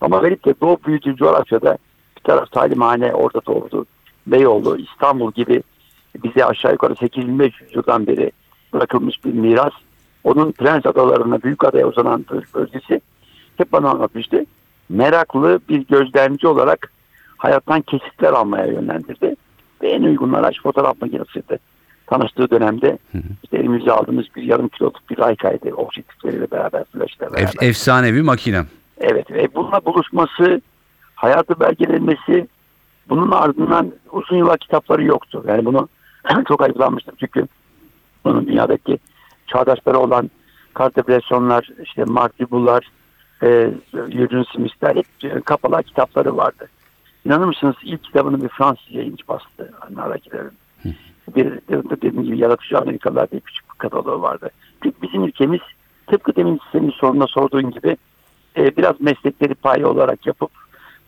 Ama 0.00 0.22
verip 0.22 0.44
de 0.44 0.54
doğu 0.60 0.78
büyüdüğü 0.86 1.16
coğrafyada 1.16 1.78
bir 2.16 2.22
taraf 2.22 2.52
talimhane 2.52 3.14
orada 3.14 3.40
doğdu. 3.46 3.86
Beyoğlu, 4.26 4.78
İstanbul 4.78 5.32
gibi 5.32 5.62
bize 6.24 6.44
aşağı 6.44 6.72
yukarı 6.72 6.96
8500 6.96 7.74
yıldan 7.74 8.06
beri 8.06 8.32
bırakılmış 8.72 9.24
bir 9.24 9.32
miras. 9.32 9.72
Onun 10.24 10.52
Prens 10.52 10.86
Adalarına, 10.86 11.42
Büyük 11.42 11.64
Adaya 11.64 11.86
uzanan 11.86 12.24
bölgesi 12.54 13.00
hep 13.56 13.72
bana 13.72 13.90
anlatmıştı. 13.90 14.44
Meraklı 14.88 15.60
bir 15.68 15.86
gözlemci 15.86 16.46
olarak 16.46 16.92
hayattan 17.36 17.82
kesitler 17.82 18.32
almaya 18.32 18.66
yönlendirdi. 18.66 19.36
Ve 19.82 19.88
en 19.88 20.02
uygun 20.02 20.32
araç 20.32 20.62
fotoğraf 20.62 21.00
makinesiydi. 21.00 21.58
Tanıştığı 22.06 22.50
dönemde 22.50 22.98
Hı 23.12 23.18
hı. 23.18 23.22
işte 23.42 23.56
elimize 23.56 23.92
aldığımız 23.92 24.26
bir 24.36 24.42
yarım 24.42 24.68
kiloluk 24.68 25.10
bir 25.10 25.18
Rayka'ydı. 25.18 25.74
Objektifleriyle 25.74 26.50
beraber, 26.50 26.84
flaşla 26.84 27.32
beraber. 27.32 27.48
Ef- 27.48 27.64
efsanevi 27.64 28.22
makine. 28.22 28.62
Evet 29.00 29.30
ve 29.30 29.48
bununla 29.54 29.84
buluşması, 29.84 30.60
hayatı 31.14 31.60
belgelenmesi 31.60 32.46
Bunun 33.08 33.30
ardından 33.30 33.92
uzun 34.12 34.36
yıllar 34.36 34.58
kitapları 34.58 35.04
yoktu. 35.04 35.44
Yani 35.48 35.64
bunu 35.64 35.88
çok 36.48 36.62
ayıplanmıştım 36.62 37.14
çünkü 37.20 37.46
bunun 38.24 38.46
dünyadaki 38.46 38.98
çağdaşları 39.48 39.98
olan 39.98 40.30
Cartesianlar, 40.78 41.68
işte 41.84 42.04
Mark 42.04 42.38
Dubus'lar, 42.38 42.90
e, 43.42 43.70
Eugene 43.94 44.44
Smith'ler 44.54 44.96
hep 44.96 45.06
e, 45.24 45.40
kapalı 45.40 45.82
kitapları 45.82 46.36
vardı. 46.36 46.68
İnanır 47.24 47.46
mısınız 47.46 47.74
ilk 47.82 48.04
kitabını 48.04 48.42
bir 48.42 48.48
Fransız 48.48 48.94
yayıncı 48.94 49.28
bastı. 49.28 49.72
Hani 49.80 50.00
Arakilerin. 50.00 50.52
Bir 51.36 51.46
dediğim 51.68 52.24
gibi 52.24 52.38
yaratıcı 52.38 52.78
Amerikalılar 52.78 53.30
diye 53.30 53.40
küçük 53.40 53.72
bir 53.72 53.78
kataloğu 53.78 54.22
vardı. 54.22 54.50
Çünkü 54.82 54.96
bizim 55.02 55.24
ülkemiz 55.24 55.60
tıpkı 56.06 56.36
demin 56.36 56.60
senin 56.72 56.90
soruna 56.90 57.26
sorduğun 57.26 57.70
gibi 57.70 57.96
e, 58.56 58.76
biraz 58.76 59.00
meslekleri 59.00 59.54
paye 59.54 59.86
olarak 59.86 60.26
yapıp 60.26 60.50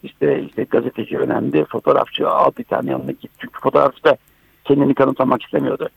işte 0.02 0.42
işte 0.42 0.64
gazeteci 0.64 1.18
önemli, 1.18 1.64
fotoğrafçı 1.64 2.30
al 2.30 2.50
bir 2.59 2.64
tane 2.64 2.90
yanına 2.90 3.11
git. 3.11 3.30
Çünkü 3.38 3.61
fotoğrafçı 3.61 4.04
da 4.04 4.16
kendini 4.64 4.94
kanıtlamak 4.94 5.42
istemiyordu. 5.42 5.88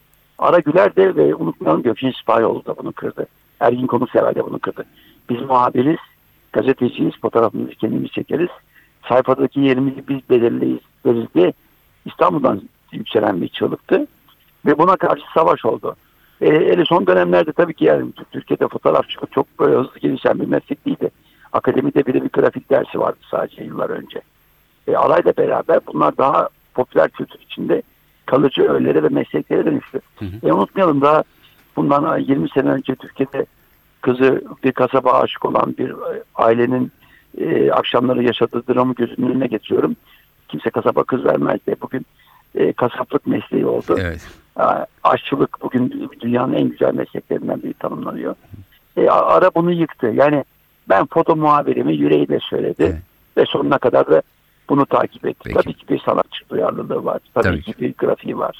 Ara 0.43 0.59
Güler 0.59 0.95
de 0.95 1.15
ve 1.15 1.35
unutmayalım 1.35 1.83
Gökçin 1.83 2.11
Sipahoğlu 2.11 2.65
da 2.65 2.77
bunu 2.77 2.91
kırdı. 2.91 3.27
Ergin 3.59 3.87
Konuksever 3.87 4.35
de 4.35 4.45
bunu 4.45 4.59
kırdı. 4.59 4.85
Biz 5.29 5.41
muhabiriz, 5.41 5.99
gazeteciyiz, 6.53 7.13
fotoğrafımızı 7.21 7.75
kendimiz 7.75 8.11
çekeriz. 8.11 8.49
Sayfadaki 9.09 9.59
yerimizi 9.59 10.07
biz 10.07 10.29
belirleyiz 10.29 10.79
veririz 11.05 11.27
diye 11.35 11.53
İstanbul'dan 12.05 12.61
yükselen 12.91 13.41
bir 13.41 13.47
çığlıktı. 13.47 14.07
Ve 14.65 14.77
buna 14.77 14.95
karşı 14.95 15.23
savaş 15.33 15.65
oldu. 15.65 15.95
E, 16.41 16.49
hele 16.49 16.85
son 16.85 17.07
dönemlerde 17.07 17.51
tabii 17.51 17.73
ki 17.73 17.85
yani 17.85 18.11
Türkiye'de 18.31 18.67
fotoğrafçılık 18.67 19.31
çok 19.31 19.59
böyle 19.59 19.75
hızlı 19.75 19.99
gelişen 19.99 20.39
bir 20.39 20.47
meslek 20.47 20.85
değildi. 20.85 21.09
Akademide 21.53 22.05
bile 22.05 22.23
bir 22.23 22.29
grafik 22.29 22.69
dersi 22.69 22.99
vardı 22.99 23.19
sadece 23.31 23.63
yıllar 23.63 23.89
önce. 23.89 24.21
E, 24.87 24.95
alayla 24.95 25.33
beraber 25.37 25.79
bunlar 25.93 26.17
daha 26.17 26.49
popüler 26.73 27.09
kültür 27.09 27.39
içinde 27.39 27.81
kalıcı 28.25 28.61
öğelere 28.71 29.03
ve 29.03 29.09
mesleklere 29.09 29.65
dönüştü. 29.65 29.99
Hı 30.19 30.25
hı. 30.25 30.47
E, 30.49 30.53
unutmayalım 30.53 31.01
daha 31.01 31.23
bundan 31.75 32.19
20 32.19 32.49
sene 32.49 32.69
önce 32.69 32.95
Türkiye'de 32.95 33.45
kızı 34.01 34.41
bir 34.63 34.71
kasaba 34.71 35.11
aşık 35.11 35.45
olan 35.45 35.75
bir 35.77 35.89
e, 35.89 36.23
ailenin 36.35 36.91
e, 37.37 37.71
akşamları 37.71 38.23
yaşadığı 38.23 38.63
dramı 38.67 38.93
gözünün 38.93 39.29
önüne 39.29 39.47
getiriyorum. 39.47 39.95
Kimse 40.47 40.69
kasaba 40.69 41.03
kız 41.03 41.25
vermezdi. 41.25 41.75
Bugün 41.81 42.05
e, 42.55 42.73
kasaplık 42.73 43.27
mesleği 43.27 43.65
oldu. 43.65 43.97
Evet. 43.99 44.27
A- 44.55 44.85
Aşçılık 45.03 45.61
bugün 45.61 46.09
dünyanın 46.19 46.53
en 46.53 46.69
güzel 46.69 46.93
mesleklerinden 46.93 47.63
biri 47.63 47.73
tanımlanıyor. 47.73 48.35
E, 48.97 49.09
ara 49.09 49.49
bunu 49.55 49.71
yıktı. 49.71 50.07
Yani 50.07 50.43
ben 50.89 51.05
foto 51.05 51.35
muhabirimi 51.35 51.95
yüreğiyle 51.95 52.39
söyledi. 52.39 52.83
Evet. 52.83 52.95
Ve 53.37 53.45
sonuna 53.45 53.77
kadar 53.77 54.07
da 54.11 54.21
bunu 54.73 54.85
takip 54.85 55.25
etti. 55.25 55.39
Peki. 55.43 55.55
Tabii 55.55 55.73
ki 55.73 55.85
bir 55.89 55.99
sanatçı 55.99 56.49
duyarlılığı 56.49 57.05
var. 57.05 57.19
Tabii, 57.33 57.43
Tabii 57.43 57.61
ki 57.61 57.73
bir 57.79 57.93
grafiği 57.93 58.37
var. 58.37 58.57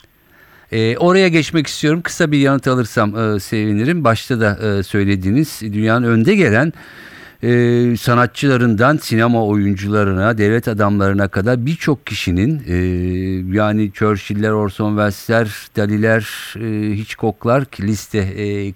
Ee, 0.71 0.97
oraya 0.97 1.27
geçmek 1.27 1.67
istiyorum. 1.67 2.01
Kısa 2.01 2.31
bir 2.31 2.37
yanıt 2.37 2.67
alırsam 2.67 3.17
e, 3.17 3.39
sevinirim. 3.39 4.03
Başta 4.03 4.39
da 4.39 4.57
e, 4.67 4.83
söylediğiniz 4.83 5.61
dünyanın 5.61 6.07
önde 6.07 6.35
gelen 6.35 6.73
e, 7.43 7.97
sanatçılarından 7.97 8.97
sinema 8.97 9.45
oyuncularına, 9.45 10.37
devlet 10.37 10.67
adamlarına 10.67 11.27
kadar 11.27 11.65
birçok 11.65 12.07
kişinin 12.07 12.63
e, 12.67 12.75
yani 13.57 13.91
Churchill'ler, 13.93 14.51
Orson 14.51 14.89
Welles'ler, 14.89 15.47
Dali'ler, 15.77 16.53
e, 16.59 16.97
Hitchcock'lar 16.97 17.65
ki 17.65 17.83
liste 17.87 18.19
e, 18.19 18.67
e, 18.67 18.73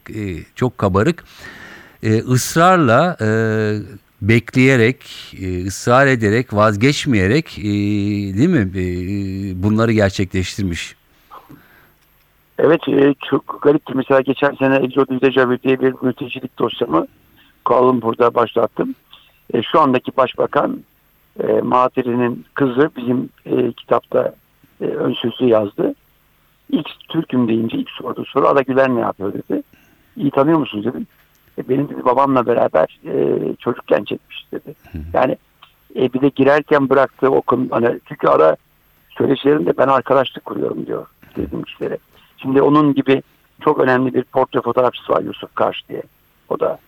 çok 0.55 0.77
kabarık. 0.77 1.23
E, 2.03 2.19
ısrarla 2.19 3.17
e, 3.21 3.27
bekleyerek, 4.21 5.05
e, 5.41 5.65
ısrar 5.65 6.07
ederek, 6.07 6.53
vazgeçmeyerek 6.53 7.59
e, 7.59 7.63
değil 8.37 8.49
mi 8.49 8.71
e, 8.75 8.83
bunları 9.63 9.91
gerçekleştirmiş. 9.91 10.95
Evet 12.59 12.81
çok 13.29 13.61
garipti. 13.61 13.93
Mesela 13.95 14.21
geçen 14.21 14.55
sene 14.55 14.75
Exodus 14.75 15.21
Deja 15.21 15.49
Vu 15.49 15.57
diye 15.63 15.79
bir 15.79 15.93
mültecilik 16.01 16.59
dosyamı 16.59 17.07
Kuala 17.65 17.87
Lumpur'da 17.87 18.33
başlattım. 18.33 18.95
Şu 19.71 19.79
andaki 19.79 20.11
başbakan 20.17 20.83
Mahathir'in 21.63 22.45
kızı 22.53 22.89
bizim 22.97 23.29
kitapta 23.73 24.35
ön 24.81 25.13
sözü 25.13 25.45
yazdı. 25.45 25.95
İlk 26.69 26.87
Türk'üm 27.09 27.47
deyince 27.47 27.77
ilk 27.77 27.89
sorduğu 27.89 28.25
soru 28.25 28.47
Ada 28.47 28.61
Güler 28.61 28.89
ne 28.89 28.99
yapıyor 28.99 29.33
dedi. 29.33 29.63
İyi 30.17 30.31
tanıyor 30.31 30.57
musunuz 30.57 30.85
dedim. 30.85 31.07
E, 31.57 31.69
benim 31.69 32.05
babamla 32.05 32.45
beraber 32.45 32.99
e, 33.05 33.39
çocukken 33.55 34.03
çekmiş 34.03 34.47
dedi. 34.51 34.75
Yani 35.13 35.37
e, 35.95 36.13
bir 36.13 36.21
de 36.21 36.29
girerken 36.29 36.89
bıraktığı 36.89 37.31
o 37.31 37.41
konu 37.41 37.67
hani 37.69 37.99
çünkü 38.05 38.27
ara 38.27 38.55
söyleşilerinde 39.09 39.77
ben 39.77 39.87
arkadaşlık 39.87 40.45
kuruyorum 40.45 40.85
diyor 40.85 41.05
dedim 41.35 41.63
kişilere. 41.63 41.97
Şimdi 42.37 42.61
onun 42.61 42.93
gibi 42.93 43.23
çok 43.61 43.79
önemli 43.79 44.13
bir 44.13 44.23
portre 44.23 44.61
fotoğrafçısı 44.61 45.13
var 45.13 45.21
Yusuf 45.21 45.55
Karş 45.55 45.89
diye. 45.89 46.01
O 46.49 46.59
da 46.59 46.79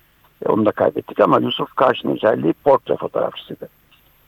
e, 0.46 0.50
onu 0.50 0.66
da 0.66 0.72
kaybettik 0.72 1.20
ama 1.20 1.40
Yusuf 1.40 1.76
Karş'ın 1.76 2.10
özelliği 2.10 2.54
portre 2.54 2.96
fotoğrafçısıydı. 2.96 3.70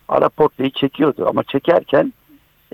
Ara 0.10 0.30
portreyi 0.30 0.72
çekiyordu 0.72 1.26
ama 1.30 1.44
çekerken 1.44 2.14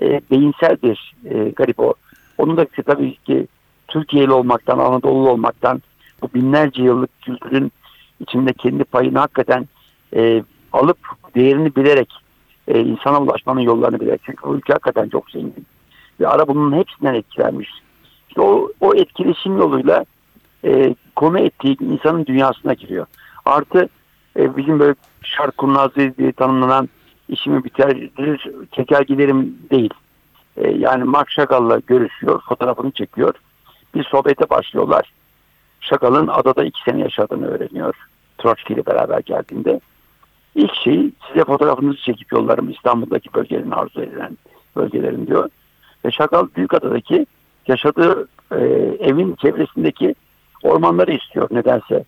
e, 0.02 0.20
beyinsel 0.30 0.76
bir 0.82 1.14
e, 1.24 1.50
garip 1.50 1.80
o. 1.80 1.94
Onun 2.38 2.56
da 2.56 2.66
tabii 2.86 3.16
ki 3.16 3.46
Türkiye'li 3.88 4.32
olmaktan, 4.32 4.78
Anadolu 4.78 5.30
olmaktan 5.30 5.82
bu 6.22 6.28
binlerce 6.34 6.82
yıllık 6.82 7.22
kültürün 7.22 7.72
içinde 8.20 8.52
kendi 8.52 8.84
payını 8.84 9.18
hakikaten 9.18 9.68
e, 10.16 10.42
alıp 10.72 10.98
değerini 11.34 11.76
bilerek 11.76 12.12
e, 12.68 12.80
insana 12.80 13.22
ulaşmanın 13.22 13.60
yollarını 13.60 14.00
bilerek. 14.00 14.20
Çünkü 14.24 14.46
bu 14.46 14.56
ülke 14.56 14.72
hakikaten 14.72 15.08
çok 15.08 15.30
zengin. 15.30 15.66
Ve 16.20 16.28
ara 16.28 16.48
bunun 16.48 16.76
hepsinden 16.76 17.14
etkilenmiş. 17.14 17.70
İşte 18.28 18.40
o, 18.40 18.72
o 18.80 18.94
etkileşim 18.94 19.58
yoluyla 19.58 20.04
e, 20.64 20.94
konu 21.16 21.38
ettiği 21.38 21.76
insanın 21.80 22.26
dünyasına 22.26 22.72
giriyor. 22.74 23.06
Artı 23.44 23.88
e, 24.36 24.56
bizim 24.56 24.78
böyle 24.78 24.94
şark 25.22 25.58
kurnazlığı 25.58 26.16
diye 26.16 26.32
tanımlanan 26.32 26.88
işimi 27.28 27.64
bitirir, 27.64 28.50
çeker 28.72 29.02
giderim 29.02 29.58
değil. 29.70 29.94
E, 30.56 30.70
yani 30.70 31.04
Mark 31.04 31.30
Chagall'la 31.30 31.80
görüşüyor, 31.86 32.40
fotoğrafını 32.48 32.90
çekiyor. 32.90 33.34
Bir 33.94 34.04
sohbete 34.04 34.50
başlıyorlar. 34.50 35.12
Chagall'ın 35.80 36.26
adada 36.26 36.64
iki 36.64 36.82
sene 36.82 37.00
yaşadığını 37.00 37.46
öğreniyor. 37.46 37.94
Trotsky 38.38 38.74
ile 38.74 38.86
beraber 38.86 39.20
geldiğinde. 39.20 39.80
İlk 40.54 40.74
şey 40.74 41.10
size 41.28 41.44
fotoğrafınızı 41.44 41.98
çekip 41.98 42.32
yollarım 42.32 42.70
İstanbul'daki 42.70 43.34
bölgelerin 43.34 43.70
arzu 43.70 44.02
edilen 44.02 44.38
bölgelerin 44.76 45.26
diyor. 45.26 45.50
Ve 46.04 46.10
Chagall 46.10 46.48
Büyükada'daki 46.56 47.26
yaşadığı 47.68 48.28
e, 48.52 48.56
evin 49.00 49.34
çevresindeki 49.34 50.14
ormanları 50.62 51.12
istiyor 51.12 51.48
nedense. 51.50 52.04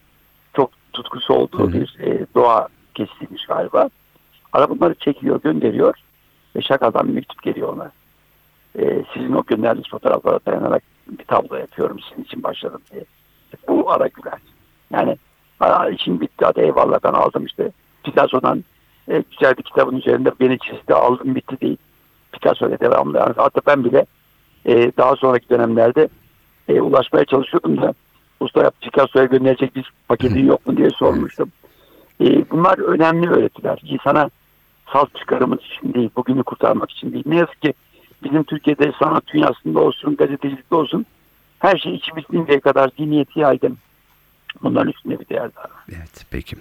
Çok 0.56 0.70
tutkusu 0.92 1.34
olduğu 1.34 1.58
Hı 1.58 1.62
hı. 1.62 1.72
bir 1.72 1.96
e, 2.00 2.26
doğa 2.34 2.68
kesilmiş 2.94 3.46
galiba. 3.46 3.88
Ara 4.52 4.68
bunları 4.68 4.94
çekiyor, 4.94 5.40
gönderiyor 5.42 5.94
ve 6.56 6.60
Chagall'dan 6.60 7.08
bir 7.08 7.12
mektup 7.12 7.42
geliyor 7.42 7.68
ona. 7.74 7.90
E, 8.78 9.04
sizin 9.14 9.32
o 9.32 9.44
gönderdiğiniz 9.46 9.90
fotoğraflara 9.90 10.40
dayanarak 10.46 10.82
bir 11.06 11.24
tablo 11.24 11.56
yapıyorum 11.56 11.96
sizin 12.08 12.22
için 12.22 12.42
başladım 12.42 12.80
diye. 12.92 13.04
Bu 13.80 13.90
ara 13.90 14.06
güler. 14.06 14.38
Yani 14.92 15.16
aa, 15.60 15.88
işim 15.88 16.20
bitti 16.20 16.44
hadi 16.44 16.60
eyvallah 16.60 16.98
ben 17.04 17.12
aldım 17.12 17.46
işte. 17.46 17.70
Picasso'dan 18.04 18.64
e, 19.08 19.24
güzel 19.30 19.56
bir 19.56 19.62
kitabın 19.62 19.96
üzerinde 19.96 20.32
beni 20.40 20.58
çizdi 20.58 20.94
aldım 20.94 21.34
bitti 21.34 21.60
değil. 21.60 21.76
Picasso 22.32 22.68
ile 22.68 22.80
devamlı. 22.80 23.18
Yani 23.18 23.34
hatta 23.36 23.60
ben 23.66 23.84
bile 23.84 24.06
e, 24.66 24.92
daha 24.96 25.16
sonraki 25.16 25.48
dönemlerde 25.48 26.08
e, 26.68 26.80
ulaşmaya 26.80 27.24
çalışıyordum 27.24 27.82
da 27.82 27.94
usta 28.40 28.70
Picasso'ya 28.80 29.24
gönderecek 29.24 29.76
bir 29.76 29.92
paketin 30.08 30.46
yok 30.46 30.66
mu 30.66 30.76
diye 30.76 30.90
sormuştum. 30.90 31.52
E, 32.20 32.50
bunlar 32.50 32.78
önemli 32.78 33.30
öğretiler. 33.30 33.78
İnsana 33.84 34.30
salt 34.92 35.14
çıkarımız 35.14 35.58
için 35.58 35.94
değil, 35.94 36.10
bugünü 36.16 36.42
kurtarmak 36.42 36.90
için 36.90 37.12
değil. 37.12 37.24
Ne 37.26 37.36
yazık 37.36 37.62
ki 37.62 37.74
bizim 38.24 38.42
Türkiye'de 38.44 38.92
sanat 38.98 39.26
dünyasında 39.26 39.80
olsun, 39.80 40.16
gazetecilikte 40.16 40.74
olsun 40.76 41.06
her 41.60 41.76
şey 41.78 41.94
içimizdeyim 41.94 42.60
kadar 42.60 42.90
zihniyeti 42.98 43.40
yaygın. 43.40 43.78
Bunların 44.62 44.88
üstünde 44.92 45.20
bir 45.20 45.28
değer 45.28 45.50
daha. 45.56 45.66
Evet 45.88 46.26
peki. 46.30 46.56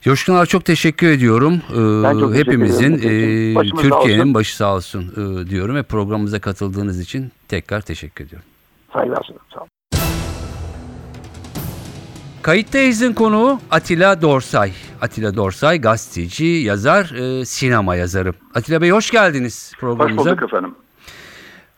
Coşkun 0.00 0.34
abi 0.34 0.46
çok 0.46 0.64
teşekkür 0.64 1.06
ediyorum. 1.06 1.54
Ee, 1.70 2.02
Ben 2.04 2.18
çok 2.18 2.32
teşekkür 2.32 2.52
Hepimizin 2.52 2.94
e, 2.94 3.70
Türkiye'nin 3.82 4.34
başı 4.34 4.56
sağ 4.56 4.74
olsun 4.74 5.02
e, 5.12 5.50
diyorum 5.50 5.76
ve 5.76 5.82
programımıza 5.82 6.40
katıldığınız 6.40 7.00
için 7.00 7.32
tekrar 7.48 7.80
teşekkür 7.80 8.24
ediyorum. 8.24 8.48
Saygılar 8.92 9.22
sunuyorum. 9.22 9.46
Sağ 9.54 9.60
olun. 9.60 9.68
Kayıttayız'ın 12.42 13.12
konuğu 13.12 13.60
Atilla 13.70 14.22
Dorsay. 14.22 14.72
Atilla 15.00 15.36
Dorsay 15.36 15.80
gazeteci, 15.80 16.44
yazar, 16.44 17.04
e, 17.40 17.44
sinema 17.44 17.96
yazarı. 17.96 18.32
Atilla 18.54 18.82
Bey 18.82 18.90
hoş 18.90 19.10
geldiniz 19.10 19.72
Hoş 19.74 19.80
programımıza. 19.80 20.30
bulduk 20.30 20.42
efendim. 20.42 20.74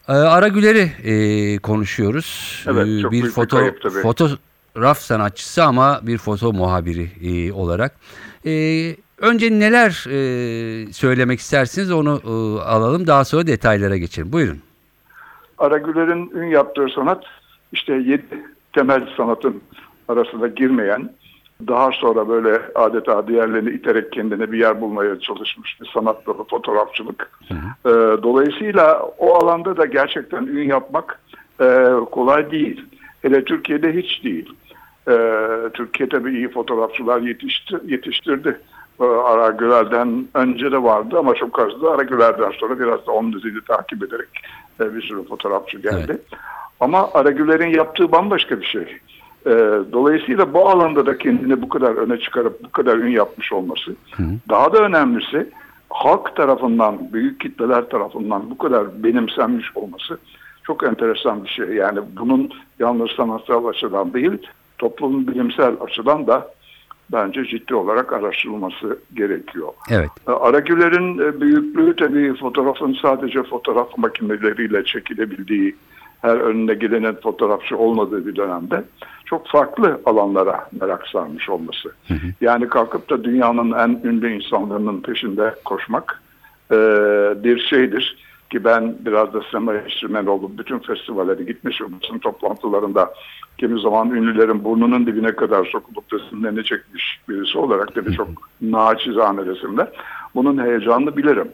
Ee, 0.08 0.12
Ara 0.12 0.48
Güler'i 0.48 0.90
e, 1.04 1.58
konuşuyoruz. 1.58 2.64
Evet, 2.68 2.86
Ee, 2.88 3.00
çok 3.02 3.12
bir 3.12 3.20
büyük 3.20 3.24
bir 3.26 3.30
foto 3.30 3.56
kayıp 3.56 3.82
tabii. 3.82 3.92
fotoğraf 4.02 4.98
sanatçısı 4.98 5.64
ama 5.64 6.00
bir 6.02 6.18
foto 6.18 6.52
muhabiri 6.52 7.08
e, 7.22 7.52
olarak. 7.52 7.94
E, 8.46 8.50
Önce 9.18 9.58
neler 9.58 10.04
e, 10.10 10.92
söylemek 10.92 11.40
istersiniz 11.40 11.90
onu 11.90 12.20
e, 12.24 12.28
alalım 12.62 13.06
daha 13.06 13.24
sonra 13.24 13.46
detaylara 13.46 13.96
geçelim. 13.96 14.32
Buyurun. 14.32 14.58
Aragüler'in 15.58 16.30
ün 16.34 16.46
yaptığı 16.46 16.86
sanat 16.94 17.24
işte 17.72 17.92
yedi 17.94 18.24
temel 18.72 19.08
sanatın 19.16 19.60
arasına 20.08 20.46
girmeyen 20.48 21.10
daha 21.66 21.90
sonra 21.92 22.28
böyle 22.28 22.62
adeta 22.74 23.28
diğerlerini 23.28 23.70
iterek 23.70 24.12
kendine 24.12 24.52
bir 24.52 24.58
yer 24.58 24.80
bulmaya 24.80 25.20
çalışmış 25.20 25.80
bir 25.80 25.90
sanat 25.94 26.26
dalı 26.26 26.44
fotoğrafçılık. 26.44 27.30
Ee, 27.86 27.90
dolayısıyla 28.22 29.02
o 29.18 29.34
alanda 29.34 29.76
da 29.76 29.86
gerçekten 29.86 30.46
ün 30.46 30.68
yapmak 30.68 31.20
e, 31.60 31.86
kolay 32.10 32.50
değil. 32.50 32.84
Hele 33.22 33.44
Türkiye'de 33.44 33.92
hiç 33.92 34.24
değil. 34.24 34.52
Ee, 35.08 35.18
Türkiye 35.74 36.08
tabii 36.08 36.36
iyi 36.36 36.48
fotoğrafçılar 36.48 37.20
yetişti, 37.20 37.76
yetiştirdi. 37.84 38.60
Ee, 39.00 39.04
Aragüler'den 39.04 40.28
önce 40.34 40.72
de 40.72 40.82
vardı 40.82 41.18
ama 41.18 41.34
çok 41.34 41.58
azdı. 41.58 41.90
Aragüler'den 41.90 42.50
sonra 42.50 42.80
biraz 42.80 43.06
da 43.06 43.12
onun 43.12 43.32
dizini 43.32 43.60
takip 43.68 44.02
ederek 44.02 44.28
e, 44.80 44.94
bir 44.94 45.02
sürü 45.02 45.24
fotoğrafçı 45.24 45.78
geldi. 45.78 46.06
Evet. 46.08 46.20
Ama 46.80 47.12
Aragüler'in 47.14 47.74
yaptığı 47.74 48.12
bambaşka 48.12 48.60
bir 48.60 48.66
şey. 48.66 48.98
Ee, 49.48 49.80
dolayısıyla 49.92 50.54
bu 50.54 50.68
alanda 50.68 51.06
da 51.06 51.18
kendini 51.18 51.62
bu 51.62 51.68
kadar 51.68 51.94
öne 51.94 52.18
çıkarıp 52.18 52.64
bu 52.64 52.70
kadar 52.70 52.96
ün 52.96 53.10
yapmış 53.10 53.52
olması. 53.52 53.96
Daha 54.48 54.72
da 54.72 54.78
önemlisi 54.78 55.50
halk 55.90 56.36
tarafından, 56.36 57.12
büyük 57.12 57.40
kitleler 57.40 57.88
tarafından 57.88 58.50
bu 58.50 58.58
kadar 58.58 59.02
benimsenmiş 59.02 59.76
olması 59.76 60.18
çok 60.62 60.84
enteresan 60.84 61.44
bir 61.44 61.48
şey. 61.48 61.66
Yani 61.66 61.98
bunun 62.20 62.50
yalnız 62.78 63.10
sanatsal 63.10 63.66
açıdan 63.66 64.14
değil, 64.14 64.46
toplumun 64.78 65.26
bilimsel 65.26 65.74
açıdan 65.80 66.26
da 66.26 66.50
bence 67.12 67.44
ciddi 67.44 67.74
olarak 67.74 68.12
araştırılması 68.12 68.98
gerekiyor. 69.14 69.68
Evet. 69.90 70.10
E, 70.28 70.30
Aragüler'in 70.30 71.18
e, 71.18 71.40
büyüklüğü 71.40 71.96
tabii 71.96 72.34
fotoğrafın 72.34 72.98
sadece 73.02 73.42
fotoğraf 73.42 73.98
makineleriyle 73.98 74.84
çekilebildiği, 74.84 75.76
her 76.22 76.36
önüne 76.36 76.74
gelenin 76.74 77.12
fotoğrafçı 77.12 77.76
olmadığı 77.76 78.26
bir 78.26 78.36
dönemde 78.36 78.84
çok 79.30 79.48
farklı 79.48 80.00
alanlara 80.06 80.68
merak 80.80 81.08
sarmış 81.08 81.48
olması. 81.48 81.92
Yani 82.40 82.68
kalkıp 82.68 83.10
da 83.10 83.24
dünyanın 83.24 83.72
en 83.72 84.08
ünlü 84.08 84.32
insanlarının 84.32 85.00
peşinde 85.00 85.54
koşmak 85.64 86.22
e, 86.70 86.76
bir 87.44 87.58
şeydir. 87.58 88.16
Ki 88.50 88.64
ben 88.64 88.96
biraz 89.00 89.34
da 89.34 89.40
sinema 89.50 89.74
eleştirmeni 89.74 90.30
oldum. 90.30 90.52
Bütün 90.58 90.78
festivallere 90.78 91.42
gitmiş 91.42 91.80
ve 91.80 91.84
basın 91.84 92.18
toplantılarında 92.18 93.14
kimi 93.58 93.80
zaman 93.80 94.10
ünlülerin 94.10 94.64
burnunun 94.64 95.06
dibine 95.06 95.32
kadar 95.32 95.64
sokulup 95.64 96.12
resimlenecekmiş 96.12 97.20
birisi 97.28 97.58
olarak 97.58 97.96
da 97.96 98.12
çok 98.12 98.28
naçizane 98.60 99.46
resimler. 99.46 99.88
Bunun 100.34 100.64
heyecanını 100.66 101.16
bilirim. 101.16 101.48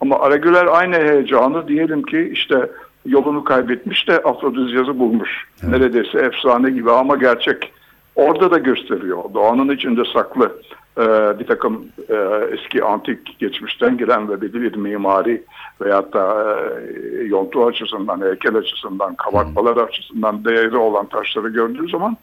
Ama 0.00 0.18
Aragüler 0.18 0.66
aynı 0.66 0.94
heyecanı 0.94 1.68
diyelim 1.68 2.02
ki 2.02 2.30
işte 2.32 2.70
yolunu 3.06 3.44
kaybetmiş 3.44 4.08
de 4.08 4.18
afrodizyazı 4.18 4.98
bulmuş. 4.98 5.46
Neredeyse 5.62 6.18
efsane 6.18 6.70
gibi 6.70 6.90
ama 6.90 7.16
gerçek. 7.16 7.72
Orada 8.16 8.50
da 8.50 8.58
gösteriyor. 8.58 9.24
Doğanın 9.34 9.68
içinde 9.68 10.02
saklı 10.12 10.52
e, 10.98 11.04
bir 11.38 11.46
takım 11.46 11.84
e, 12.08 12.16
eski 12.52 12.84
antik 12.84 13.38
geçmişten 13.38 13.96
gelen 13.96 14.28
ve 14.28 14.40
belli 14.40 14.62
bir 14.62 14.76
mimari 14.76 15.44
veyahut 15.80 16.14
da 16.14 16.56
e, 16.80 17.24
yontu 17.24 17.66
açısından, 17.66 18.20
heykel 18.20 18.56
açısından, 18.56 19.14
kabartmalar 19.14 19.76
açısından 19.76 20.44
değeri 20.44 20.76
olan 20.76 21.06
taşları 21.06 21.48
gördüğü 21.48 21.88
zaman 21.88 22.16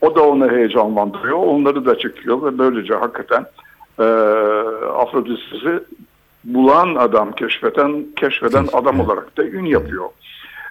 o 0.00 0.14
da 0.14 0.28
onu 0.28 0.50
heyecanlandırıyor. 0.50 1.38
Onları 1.38 1.86
da 1.86 1.98
çekiyor 1.98 2.42
ve 2.42 2.58
böylece 2.58 2.94
hakikaten 2.94 3.46
e, 3.98 4.04
Afrodizyazı 4.98 5.84
bulan 6.44 6.94
adam, 6.94 7.32
keşfeden 7.32 8.06
keşfeden 8.16 8.66
adam 8.72 9.00
olarak 9.00 9.36
da 9.36 9.44
ün 9.44 9.64
yapıyor. 9.64 10.08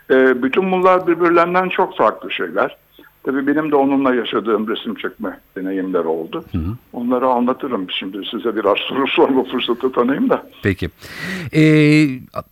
E, 0.09 0.43
bütün 0.43 0.71
bunlar 0.71 1.07
birbirlerinden 1.07 1.69
çok 1.69 1.97
farklı 1.97 2.31
şeyler. 2.31 2.77
Tabii 3.27 3.47
benim 3.47 3.71
de 3.71 3.75
onunla 3.75 4.15
yaşadığım 4.15 4.67
resim 4.67 4.95
çekme 4.95 5.39
deneyimler 5.57 6.05
oldu. 6.05 6.45
Onları 6.93 7.27
anlatırım 7.27 7.87
şimdi 7.99 8.17
size 8.31 8.55
biraz 8.55 8.77
soru 8.77 9.07
sorma 9.15 9.43
fırsatı 9.43 9.91
tanıyayım 9.91 10.29
da. 10.29 10.43
Peki. 10.63 10.89
Ee, 11.53 12.07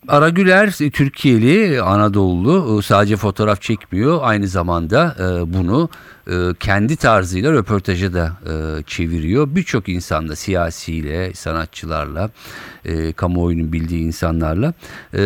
Aragüler 0.08 0.70
Türkiye'li, 0.92 1.82
Anadolu 1.82 2.82
sadece 2.82 3.16
fotoğraf 3.16 3.62
çekmiyor. 3.62 4.18
Aynı 4.22 4.46
zamanda 4.46 5.16
e, 5.20 5.54
bunu 5.54 5.88
e, 6.28 6.34
kendi 6.60 6.96
tarzıyla 6.96 7.52
röportaja 7.52 8.14
da 8.14 8.26
e, 8.26 8.82
çeviriyor. 8.82 9.48
Birçok 9.50 9.88
insanla, 9.88 10.36
siyasiyle, 10.36 11.34
sanatçılarla, 11.34 12.30
e, 12.84 13.12
kamuoyunun 13.12 13.72
bildiği 13.72 14.02
insanlarla 14.02 14.72
e, 15.14 15.20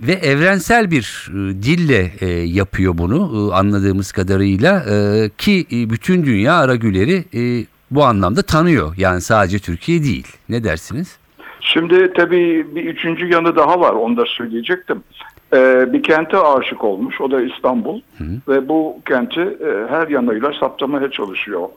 ve 0.00 0.12
evrensel 0.12 0.90
bir 0.90 1.28
e, 1.30 1.34
dille 1.62 2.10
e, 2.20 2.26
yapıyor 2.28 2.98
bunu 2.98 3.16
e, 3.16 3.54
anladığımız 3.54 4.12
kadarıyla 4.12 4.84
e, 4.90 5.30
ki 5.38 5.66
bütün 5.70 6.26
dünya 6.26 6.54
Aragüler'i 6.54 7.24
e, 7.34 7.66
bu 7.90 8.04
anlamda 8.04 8.42
tanıyor. 8.42 8.94
Yani 8.96 9.20
sadece 9.20 9.58
Türkiye 9.58 10.02
değil. 10.02 10.26
Ne 10.48 10.64
dersiniz? 10.64 11.18
Şimdi 11.60 12.12
tabii 12.12 12.66
bir 12.74 12.84
üçüncü 12.84 13.26
yanı 13.26 13.56
daha 13.56 13.80
var 13.80 13.92
onu 13.92 14.16
da 14.16 14.24
söyleyecektim. 14.26 15.02
Ee, 15.54 15.92
bir 15.92 16.02
kente 16.02 16.38
aşık 16.38 16.84
olmuş 16.84 17.20
o 17.20 17.30
da 17.30 17.40
İstanbul 17.42 18.00
ve 18.48 18.68
bu 18.68 18.96
kenti 19.08 19.40
e, 19.40 19.86
her 19.88 20.08
yanıyla 20.08 20.52
saptamaya 20.60 21.10
çalışıyor. 21.10 21.68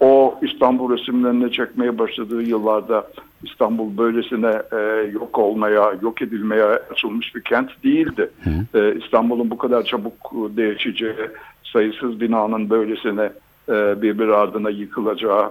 O 0.00 0.38
İstanbul 0.42 0.98
resimlerini 0.98 1.52
çekmeye 1.52 1.98
başladığı 1.98 2.42
yıllarda 2.42 3.06
İstanbul 3.42 3.98
böylesine 3.98 4.62
e, 4.72 5.10
yok 5.12 5.38
olmaya, 5.38 5.92
yok 6.02 6.22
edilmeye 6.22 6.64
açılmış 6.64 7.34
bir 7.34 7.40
kent 7.40 7.84
değildi. 7.84 8.30
E, 8.74 8.94
İstanbul'un 9.04 9.50
bu 9.50 9.58
kadar 9.58 9.82
çabuk 9.82 10.32
değişeceği, 10.32 11.14
sayısız 11.62 12.20
binanın 12.20 12.70
böylesine 12.70 13.32
e, 13.68 14.02
birbir 14.02 14.28
ardına 14.28 14.70
yıkılacağı, 14.70 15.50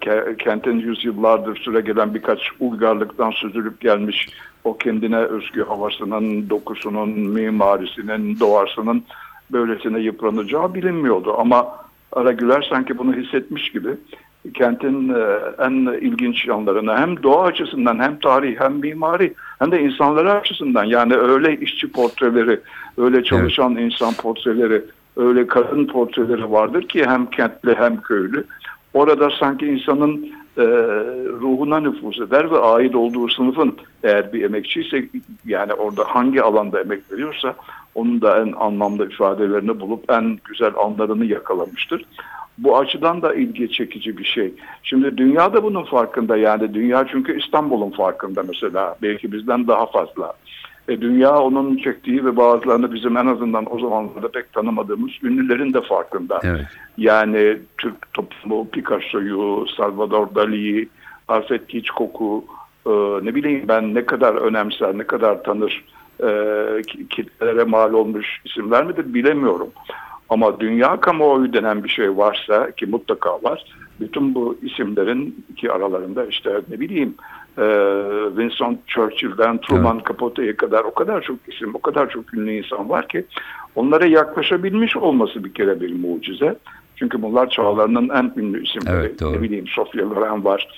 ke- 0.00 0.36
kentin 0.36 0.78
yüzyıllardır 0.78 1.56
süre 1.56 1.80
gelen 1.80 2.14
birkaç 2.14 2.40
uygarlıktan 2.60 3.30
süzülüp 3.30 3.80
gelmiş 3.80 4.28
o 4.64 4.76
kendine 4.76 5.16
özgü 5.18 5.64
havasının, 5.64 6.50
dokusunun, 6.50 7.10
mimarisinin, 7.10 8.40
doğasının 8.40 9.04
böylesine 9.52 10.00
yıpranacağı 10.00 10.74
bilinmiyordu. 10.74 11.34
Ama 11.38 11.84
Aragüler 12.12 12.66
sanki 12.70 12.98
bunu 12.98 13.14
hissetmiş 13.14 13.72
gibi 13.72 13.88
kentin 14.54 15.08
e, 15.08 15.38
en 15.58 15.72
ilginç 16.00 16.46
yanlarını 16.46 16.96
hem 16.96 17.22
doğa 17.22 17.44
açısından 17.44 17.98
hem 17.98 18.18
tarih 18.18 18.60
hem 18.60 18.72
mimari 18.72 19.34
hem 19.58 19.72
de 19.72 19.80
insanları 19.82 20.32
açısından 20.32 20.84
yani 20.84 21.14
öyle 21.14 21.60
işçi 21.60 21.92
portreleri, 21.92 22.60
öyle 22.98 23.24
çalışan 23.24 23.76
insan 23.76 24.14
portreleri, 24.14 24.82
öyle 25.16 25.46
kadın 25.46 25.86
portreleri 25.86 26.52
vardır 26.52 26.88
ki 26.88 27.04
hem 27.06 27.26
kentli 27.26 27.74
hem 27.74 28.00
köylü. 28.00 28.44
Orada 28.94 29.30
sanki 29.40 29.66
insanın 29.66 30.26
e, 30.58 30.62
ruhuna 31.40 31.80
nüfuz 31.80 32.20
eder 32.20 32.50
ve 32.50 32.58
ait 32.58 32.94
olduğu 32.94 33.28
sınıfın 33.28 33.76
eğer 34.02 34.32
bir 34.32 34.44
emekçiyse 34.44 35.04
yani 35.46 35.72
orada 35.72 36.04
hangi 36.04 36.42
alanda 36.42 36.80
emek 36.80 37.12
veriyorsa 37.12 37.54
onun 37.94 38.20
da 38.20 38.40
en 38.42 38.52
anlamlı 38.52 39.08
ifadelerini 39.10 39.80
bulup 39.80 40.10
en 40.10 40.38
güzel 40.44 40.72
anlarını 40.76 41.24
yakalamıştır. 41.24 42.04
Bu 42.58 42.78
açıdan 42.78 43.22
da 43.22 43.34
ilgi 43.34 43.72
çekici 43.72 44.18
bir 44.18 44.24
şey. 44.24 44.54
Şimdi 44.82 45.16
dünya 45.16 45.52
da 45.52 45.62
bunun 45.62 45.84
farkında 45.84 46.36
yani 46.36 46.74
dünya 46.74 47.06
çünkü 47.10 47.40
İstanbul'un 47.40 47.90
farkında 47.90 48.42
mesela 48.42 48.96
belki 49.02 49.32
bizden 49.32 49.66
daha 49.68 49.86
fazla. 49.86 50.32
E, 50.88 51.00
dünya 51.00 51.38
onun 51.38 51.76
çektiği 51.76 52.24
ve 52.24 52.36
bazılarını 52.36 52.94
bizim 52.94 53.16
en 53.16 53.26
azından 53.26 53.74
o 53.74 53.78
zamanlarda 53.78 54.28
pek 54.28 54.52
tanımadığımız 54.52 55.10
ünlülerin 55.22 55.74
de 55.74 55.80
farkında. 55.80 56.40
Evet. 56.44 56.66
Yani 56.98 57.56
Türk 57.78 58.12
toplumu 58.12 58.68
Picasso'yu, 58.70 59.66
Salvador 59.76 60.34
Dali'yi, 60.34 60.88
Alfred 61.28 61.68
Hitchcock'u 61.68 62.44
e, 62.86 62.90
ne 63.26 63.34
bileyim 63.34 63.64
ben 63.68 63.94
ne 63.94 64.06
kadar 64.06 64.34
önemser, 64.34 64.98
ne 64.98 65.04
kadar 65.06 65.42
tanır 65.42 65.84
e, 66.20 66.28
ki- 66.82 67.08
kitlelere 67.08 67.64
mal 67.64 67.92
olmuş 67.92 68.40
isimler 68.44 68.84
midir 68.84 69.14
bilemiyorum. 69.14 69.68
Ama 70.28 70.60
dünya 70.60 71.00
kamuoyu 71.00 71.52
denen 71.52 71.84
bir 71.84 71.88
şey 71.88 72.16
varsa 72.16 72.70
ki 72.70 72.86
mutlaka 72.86 73.42
var. 73.42 73.64
Bütün 74.00 74.34
bu 74.34 74.58
isimlerin 74.62 75.44
ki 75.56 75.72
aralarında 75.72 76.26
işte 76.26 76.60
ne 76.68 76.80
bileyim 76.80 77.14
e, 77.58 77.66
Winston 78.28 78.78
Churchill'den 78.86 79.58
Truman 79.58 80.00
Capote'ye 80.08 80.56
kadar 80.56 80.84
o 80.84 80.94
kadar 80.94 81.22
çok 81.22 81.36
isim, 81.48 81.74
o 81.74 81.80
kadar 81.80 82.10
çok 82.10 82.34
ünlü 82.34 82.52
insan 82.52 82.88
var 82.88 83.08
ki 83.08 83.24
onlara 83.74 84.06
yaklaşabilmiş 84.06 84.96
olması 84.96 85.44
bir 85.44 85.54
kere 85.54 85.80
bir 85.80 85.94
mucize. 85.94 86.56
Çünkü 86.96 87.22
bunlar 87.22 87.50
çağlarının 87.50 88.08
en 88.08 88.32
ünlü 88.36 88.64
isimleri. 88.64 88.96
Evet, 88.96 89.20
doğru. 89.20 89.32
ne 89.32 89.42
bileyim 89.42 89.66
Sofia 89.66 90.10
Loren 90.10 90.44
var. 90.44 90.68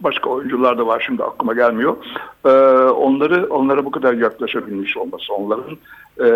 Başka 0.00 0.30
oyuncular 0.30 0.78
da 0.78 0.86
var 0.86 1.02
şimdi 1.06 1.24
aklıma 1.24 1.54
gelmiyor. 1.54 1.96
Ee, 2.44 2.48
onları 2.90 3.46
onlara 3.50 3.84
bu 3.84 3.90
kadar 3.90 4.14
yaklaşabilmiş 4.14 4.96
olması, 4.96 5.34
onların 5.34 5.76
e, 6.18 6.28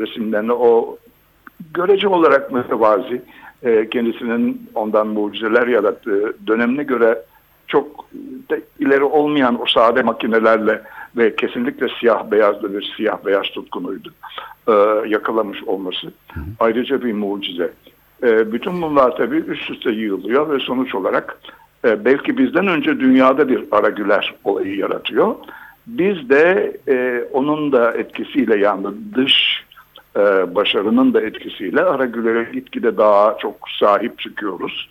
resimlerine 0.00 0.52
o 0.52 0.98
görece 1.74 2.08
olarak 2.08 2.52
mütevazi 2.52 3.22
e, 3.62 3.88
kendisinin 3.90 4.70
ondan 4.74 5.06
mucizeler 5.06 5.66
yarattığı 5.66 6.46
dönemine 6.46 6.82
göre 6.82 7.22
çok 7.66 8.06
da 8.50 8.56
ileri 8.78 9.04
olmayan 9.04 9.62
o 9.62 9.66
sade 9.66 10.02
makinelerle 10.02 10.82
ve 11.16 11.36
kesinlikle 11.36 11.88
siyah 12.00 12.30
beyazlı 12.30 12.74
bir 12.74 12.92
siyah 12.96 13.24
beyaz 13.24 13.42
tutkunuydu 13.42 14.12
e, 14.68 14.72
yakalamış 15.08 15.62
olması 15.62 16.12
ayrıca 16.60 17.02
bir 17.02 17.12
mucize. 17.12 17.72
E, 18.22 18.52
bütün 18.52 18.82
bunlar 18.82 19.16
tabii 19.16 19.36
üst 19.36 19.70
üste 19.70 19.90
yığılıyor 19.90 20.50
ve 20.50 20.58
sonuç 20.58 20.94
olarak 20.94 21.38
e, 21.84 22.04
belki 22.04 22.38
bizden 22.38 22.66
önce 22.66 23.00
dünyada 23.00 23.48
bir 23.48 23.64
Aragüler 23.70 24.34
olayı 24.44 24.76
yaratıyor. 24.76 25.34
Biz 25.86 26.28
de 26.28 26.76
e, 26.88 27.24
onun 27.32 27.72
da 27.72 27.92
etkisiyle 27.92 28.56
yani 28.56 28.86
dış 29.14 29.64
e, 30.16 30.54
başarının 30.54 31.14
da 31.14 31.20
etkisiyle 31.20 31.84
Aragüler'e 31.84 32.52
gitgide 32.52 32.96
daha 32.96 33.36
çok 33.38 33.54
sahip 33.80 34.18
çıkıyoruz. 34.18 34.90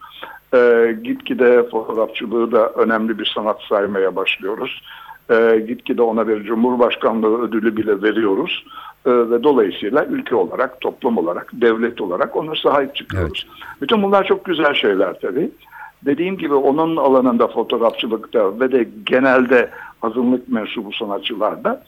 E, 0.53 0.95
gitgide 1.03 1.69
fotoğrafçılığı 1.69 2.51
da 2.51 2.69
önemli 2.69 3.19
bir 3.19 3.31
sanat 3.35 3.61
saymaya 3.61 4.15
başlıyoruz. 4.15 4.81
E, 5.29 5.63
gitgide 5.67 6.01
ona 6.01 6.27
bir 6.27 6.43
Cumhurbaşkanlığı 6.43 7.41
ödülü 7.41 7.77
bile 7.77 8.01
veriyoruz. 8.01 8.65
E, 9.05 9.11
ve 9.11 9.43
dolayısıyla 9.43 10.05
ülke 10.05 10.35
olarak, 10.35 10.81
toplum 10.81 11.17
olarak, 11.17 11.49
devlet 11.53 12.01
olarak 12.01 12.35
ona 12.35 12.55
sahip 12.55 12.95
çıkıyoruz. 12.95 13.47
Bütün 13.81 14.03
bunlar 14.03 14.23
çok 14.23 14.45
güzel 14.45 14.73
şeyler 14.73 15.19
tabii. 15.19 15.51
Dediğim 16.05 16.37
gibi 16.37 16.53
onun 16.53 16.97
alanında 16.97 17.47
fotoğrafçılıkta 17.47 18.59
ve 18.59 18.71
de 18.71 18.87
genelde 19.05 19.69
azınlık 20.01 20.49
mensubu 20.49 20.91
sanatçılarda 20.91 21.83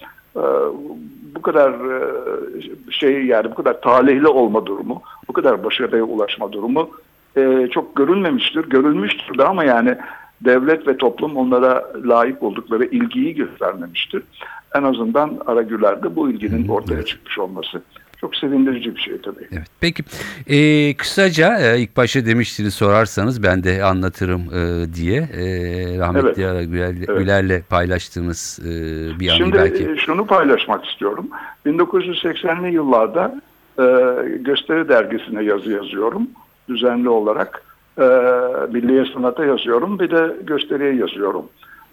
bu 1.36 1.41
kadar 1.41 1.71
e, 1.71 2.91
şey 2.91 3.26
yani 3.26 3.52
bu 3.52 3.56
kadar 3.56 3.82
talihli 3.82 4.28
olma 4.28 4.65
durumu, 4.65 5.02
bu 5.28 5.34
kadar 5.34 5.63
başarıya 5.63 6.04
ulaşma 6.04 6.52
durumu 6.52 6.89
e, 7.38 7.67
çok 7.71 7.95
görülmemiştir, 7.95 8.69
görülmüştür 8.69 9.38
de 9.38 9.43
ama 9.43 9.63
yani 9.63 9.98
devlet 10.41 10.88
ve 10.88 10.98
toplum 10.98 11.38
onlara 11.38 11.84
layık 12.06 12.43
oldukları 12.43 12.86
ilgiyi 12.86 13.36
göstermemiştir. 13.36 14.24
En 14.76 14.84
azından 14.84 15.38
Aragüler'de 15.45 16.15
bu 16.15 16.30
ilginin 16.30 16.67
ortaya 16.67 17.06
çıkmış 17.06 17.39
olması 17.39 17.82
çok 18.21 18.36
sevindirici 18.36 18.95
bir 18.95 19.01
şey 19.01 19.21
tabii. 19.21 19.47
Evet. 19.51 19.67
Peki 19.82 20.04
e, 20.47 20.93
kısaca 20.97 21.58
e, 21.60 21.80
ilk 21.80 21.97
başta 21.97 22.25
demiştiniz 22.25 22.73
sorarsanız 22.73 23.43
ben 23.43 23.63
de 23.63 23.84
anlatırım 23.84 24.41
e, 24.41 24.93
diye 24.93 25.17
e, 25.21 25.43
rahmetli 25.99 26.28
Evet. 26.28 26.51
Ara 26.51 26.63
Güler, 26.63 26.95
Evet. 27.08 27.17
Güler'le 27.19 27.62
paylaştığımız 27.69 28.60
e, 28.65 28.69
bir 29.19 29.30
anı 29.30 29.38
Şimdi 29.38 29.58
belki. 29.58 29.84
e, 29.91 29.97
şunu 29.97 30.25
paylaşmak 30.28 30.86
istiyorum. 30.86 31.28
1980'li 31.65 32.73
yıllarda 32.73 33.41
e, 33.80 33.84
Gösteri 34.38 34.89
Dergisi'ne 34.89 35.43
yazı 35.43 35.71
yazıyorum. 35.71 36.28
Düzenli 36.69 37.10
olarak. 37.10 37.62
E, 37.97 38.04
Milliye 38.71 39.06
Sanat'a 39.13 39.45
yazıyorum. 39.45 39.99
Bir 39.99 40.12
de 40.12 40.36
Gösteri'ye 40.43 40.93
yazıyorum. 40.95 41.45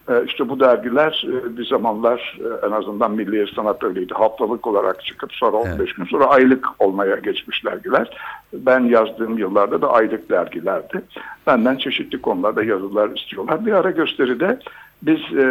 E, 0.09 0.25
işte 0.27 0.49
bu 0.49 0.61
dergiler 0.61 1.25
e, 1.29 1.57
bir 1.57 1.67
zamanlar 1.67 2.39
e, 2.41 2.67
en 2.67 2.71
azından 2.71 3.11
Milliye 3.11 3.47
Sanat 3.47 3.85
öyleydi. 3.85 4.15
Haftalık 4.15 4.67
olarak 4.67 5.05
çıkıp 5.05 5.33
sonra 5.33 5.57
15 5.57 5.95
gün 5.95 6.05
sonra 6.05 6.25
aylık 6.27 6.67
olmaya 6.79 7.17
geçmiş 7.17 7.65
dergiler. 7.65 8.17
Ben 8.53 8.81
yazdığım 8.81 9.39
yıllarda 9.39 9.83
da 9.83 9.93
aylık 9.93 10.31
dergilerdi. 10.31 11.03
Benden 11.47 11.77
çeşitli 11.77 12.21
konularda 12.21 12.65
yazılar 12.65 13.17
istiyorlar. 13.17 13.67
Bir 13.67 13.73
ara 13.73 13.91
gösteride 13.91 14.59
biz 15.03 15.19
e, 15.19 15.45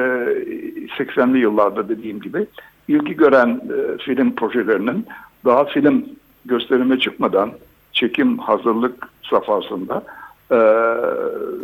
80'li 0.97 1.39
yıllarda 1.39 1.89
dediğim 1.89 2.21
gibi 2.21 2.45
ilgi 2.87 3.15
gören 3.15 3.61
film 4.05 4.35
projelerinin 4.35 5.07
daha 5.45 5.65
film 5.65 6.05
gösterime 6.45 6.99
çıkmadan 6.99 7.51
çekim 7.93 8.37
hazırlık 8.37 9.07
safhasında 9.29 10.03
e, 10.51 10.57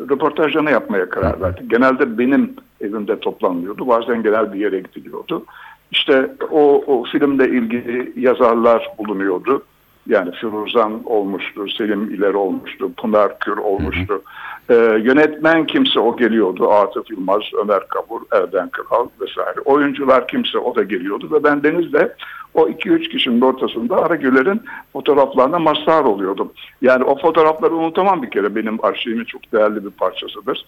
röportajlarını 0.09 0.71
yapmaya 0.71 1.09
karar 1.09 1.41
verdik. 1.41 1.69
Genelde 1.69 2.17
benim 2.17 2.53
evimde 2.81 3.19
toplanıyordu. 3.19 3.87
Bazen 3.87 4.23
genel 4.23 4.53
bir 4.53 4.59
yere 4.59 4.79
gidiliyordu. 4.79 5.45
İşte 5.91 6.31
o, 6.51 6.83
o 6.87 7.03
filmle 7.03 7.49
ilgili 7.49 8.13
yazarlar 8.15 8.89
bulunuyordu. 8.97 9.63
Yani 10.07 10.31
Firuzan 10.31 11.01
olmuştu, 11.05 11.69
Selim 11.69 12.13
İleri 12.13 12.37
olmuştu, 12.37 12.93
Pınar 12.93 13.39
Kür 13.39 13.57
olmuştu. 13.57 14.21
Ee, 14.69 14.75
yönetmen 15.03 15.65
kimse 15.65 15.99
o 15.99 16.17
geliyordu. 16.17 16.71
Atıf 16.71 17.11
Yılmaz, 17.11 17.41
Ömer 17.61 17.87
Kabur, 17.87 18.21
Erden 18.31 18.69
Kral 18.69 19.07
vesaire. 19.21 19.59
Oyuncular 19.65 20.27
kimse 20.27 20.57
o 20.57 20.75
da 20.75 20.83
geliyordu 20.83 21.29
ve 21.31 21.43
ben 21.43 21.63
Deniz'de 21.63 22.15
o 22.53 22.67
2-3 22.67 23.09
kişinin 23.09 23.41
ortasında 23.41 23.95
Aragüler'in 23.95 24.61
fotoğraflarına 24.93 25.59
mazhar 25.59 26.03
oluyordum. 26.03 26.51
Yani 26.81 27.03
o 27.03 27.17
fotoğrafları 27.19 27.75
unutamam 27.75 28.23
bir 28.23 28.31
kere. 28.31 28.55
Benim 28.55 28.85
arşivimin 28.85 29.25
çok 29.25 29.53
değerli 29.53 29.85
bir 29.85 29.89
parçasıdır. 29.89 30.65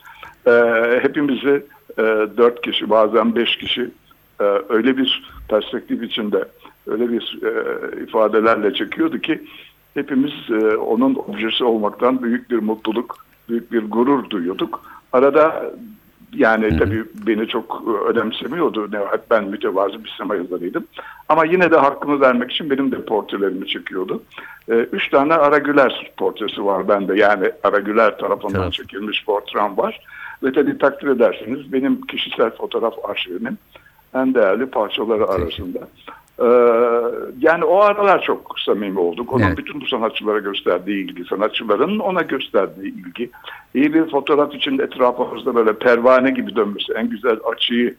Ee, 0.47 0.99
hepimizi 1.01 1.65
e, 1.97 2.03
4 2.38 2.62
kişi 2.62 2.89
bazen 2.89 3.35
5 3.35 3.57
kişi 3.57 3.89
e, 4.41 4.43
öyle 4.69 4.97
bir 4.97 5.31
perspektif 5.49 6.03
içinde 6.03 6.45
öyle 6.88 7.12
bir 7.12 7.39
e, 7.43 8.03
ifadelerle 8.03 8.73
çekiyordu 8.73 9.19
ki 9.19 9.41
hepimiz 9.93 10.33
e, 10.49 10.77
onun 10.77 11.15
objesi 11.15 11.63
olmaktan 11.63 12.23
büyük 12.23 12.49
bir 12.49 12.59
mutluluk, 12.59 13.15
büyük 13.49 13.71
bir 13.71 13.91
gurur 13.91 14.29
duyuyorduk. 14.29 14.81
Arada 15.13 15.71
yani 16.33 16.77
tabii 16.77 17.03
beni 17.27 17.47
çok 17.47 17.83
e, 17.88 18.09
önemsemiyordu. 18.09 18.91
Ne, 18.91 18.97
hep 18.97 19.31
ben 19.31 19.43
mütevazı 19.43 20.03
bir 20.03 20.09
sinema 20.17 20.35
yazarıydım. 20.35 20.88
Ama 21.29 21.45
yine 21.45 21.71
de 21.71 21.77
hakkını 21.77 22.21
vermek 22.21 22.51
için 22.51 22.69
benim 22.69 22.91
de 22.91 23.05
portrelerimi 23.05 23.67
çekiyordu. 23.67 24.23
E, 24.69 24.73
üç 24.73 25.09
tane 25.09 25.33
Aragüler 25.33 26.12
portresi 26.17 26.65
var 26.65 26.88
bende. 26.88 27.15
Yani 27.15 27.51
Aragüler 27.63 28.17
tarafından 28.17 28.53
Tamam. 28.53 28.69
çekilmiş 28.69 29.25
portrem 29.25 29.77
var. 29.77 29.99
Ve 30.43 30.51
tabii 30.51 30.77
takdir 30.77 31.07
edersiniz 31.07 31.73
benim 31.73 32.01
kişisel 32.01 32.49
fotoğraf 32.49 32.93
arşivimin 33.09 33.57
en 34.13 34.33
değerli 34.33 34.65
parçaları 34.65 35.27
arasında. 35.27 35.79
Ee, 36.41 36.45
yani 37.39 37.63
o 37.65 37.80
aralar 37.80 38.21
çok 38.21 38.56
samimi 38.65 38.99
olduk. 38.99 39.34
Onun 39.34 39.43
Evet. 39.43 39.58
bütün 39.58 39.82
bu 39.82 39.86
sanatçılara 39.86 40.39
gösterdiği 40.39 41.06
ilgi, 41.06 41.23
sanatçıların 41.25 41.99
ona 41.99 42.21
gösterdiği 42.21 42.93
ilgi. 42.93 43.30
İyi 43.73 43.93
bir 43.93 44.10
fotoğraf 44.10 44.56
için 44.56 44.80
etrafımızda 44.80 45.56
böyle 45.56 45.73
pervane 45.73 46.32
gibi 46.32 46.56
dönmesi, 46.56 46.93
en 46.93 47.10
güzel 47.10 47.38
açıyı 47.52 47.95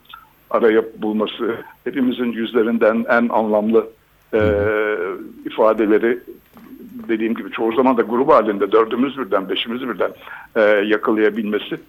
arayıp 0.51 1.03
bulması, 1.03 1.57
hepimizin 1.85 2.33
yüzlerinden 2.33 3.05
en 3.09 3.29
anlamlı 3.29 3.87
e, 4.35 4.41
ifadeleri 5.47 6.19
dediğim 7.11 7.35
gibi 7.35 7.51
çoğu 7.51 7.73
zaman 7.73 7.97
da 7.97 8.03
grup 8.03 8.31
halinde 8.31 8.73
dördümüz 8.73 9.19
birden, 9.19 9.49
beşimiz 9.49 9.81
birden 9.83 10.11
e, 10.57 10.61
yakalayabilmesi 10.87 11.81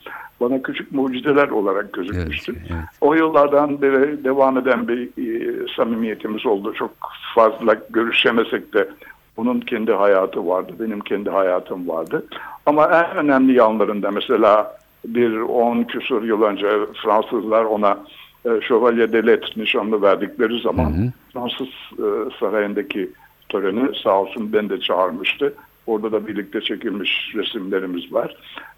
bana 0.42 0.62
küçük 0.62 0.92
mucizeler 0.92 1.50
olarak 1.50 1.94
gözükmüştü. 1.94 2.52
Evet, 2.52 2.72
evet. 2.72 2.84
O 3.02 3.14
yıllardan 3.14 3.82
beri 3.82 4.24
devam 4.24 4.58
eden 4.58 4.88
bir 4.88 5.02
e, 5.04 5.68
samimiyetimiz 5.76 6.46
oldu. 6.46 6.74
Çok 6.74 6.92
fazla 7.36 7.76
görüşemesek 7.90 8.74
de 8.74 8.90
onun 9.38 9.60
kendi 9.60 9.92
hayatı 9.92 10.48
vardı, 10.48 10.74
benim 10.80 11.00
kendi 11.00 11.30
hayatım 11.30 11.88
vardı. 11.88 12.26
Ama 12.66 12.86
en 12.86 13.18
önemli 13.18 13.54
yanlarında 13.54 14.12
mesela 14.12 14.78
bir 15.06 15.38
10 15.40 15.84
küsur 15.84 16.24
yıl 16.24 16.42
önce 16.42 16.68
Fransızlar 17.04 17.64
ona 17.64 17.98
e, 18.46 18.50
Chevalier 18.68 19.12
de 19.12 19.28
Lettres 19.28 19.58
nişanlı 19.58 20.02
verdikleri 20.02 20.62
zaman 20.62 21.12
Fransız 21.34 21.68
e, 21.98 22.06
sarayındaki 22.40 23.10
töreni 23.52 23.90
sağ 24.04 24.22
olsun 24.22 24.54
ben 24.54 24.70
de 24.70 24.80
çağırmıştı. 24.80 25.54
Orada 25.88 26.12
da 26.12 26.28
birlikte 26.28 26.62
çekilmiş 26.62 27.32
resimlerimiz 27.36 28.14
var. 28.14 28.36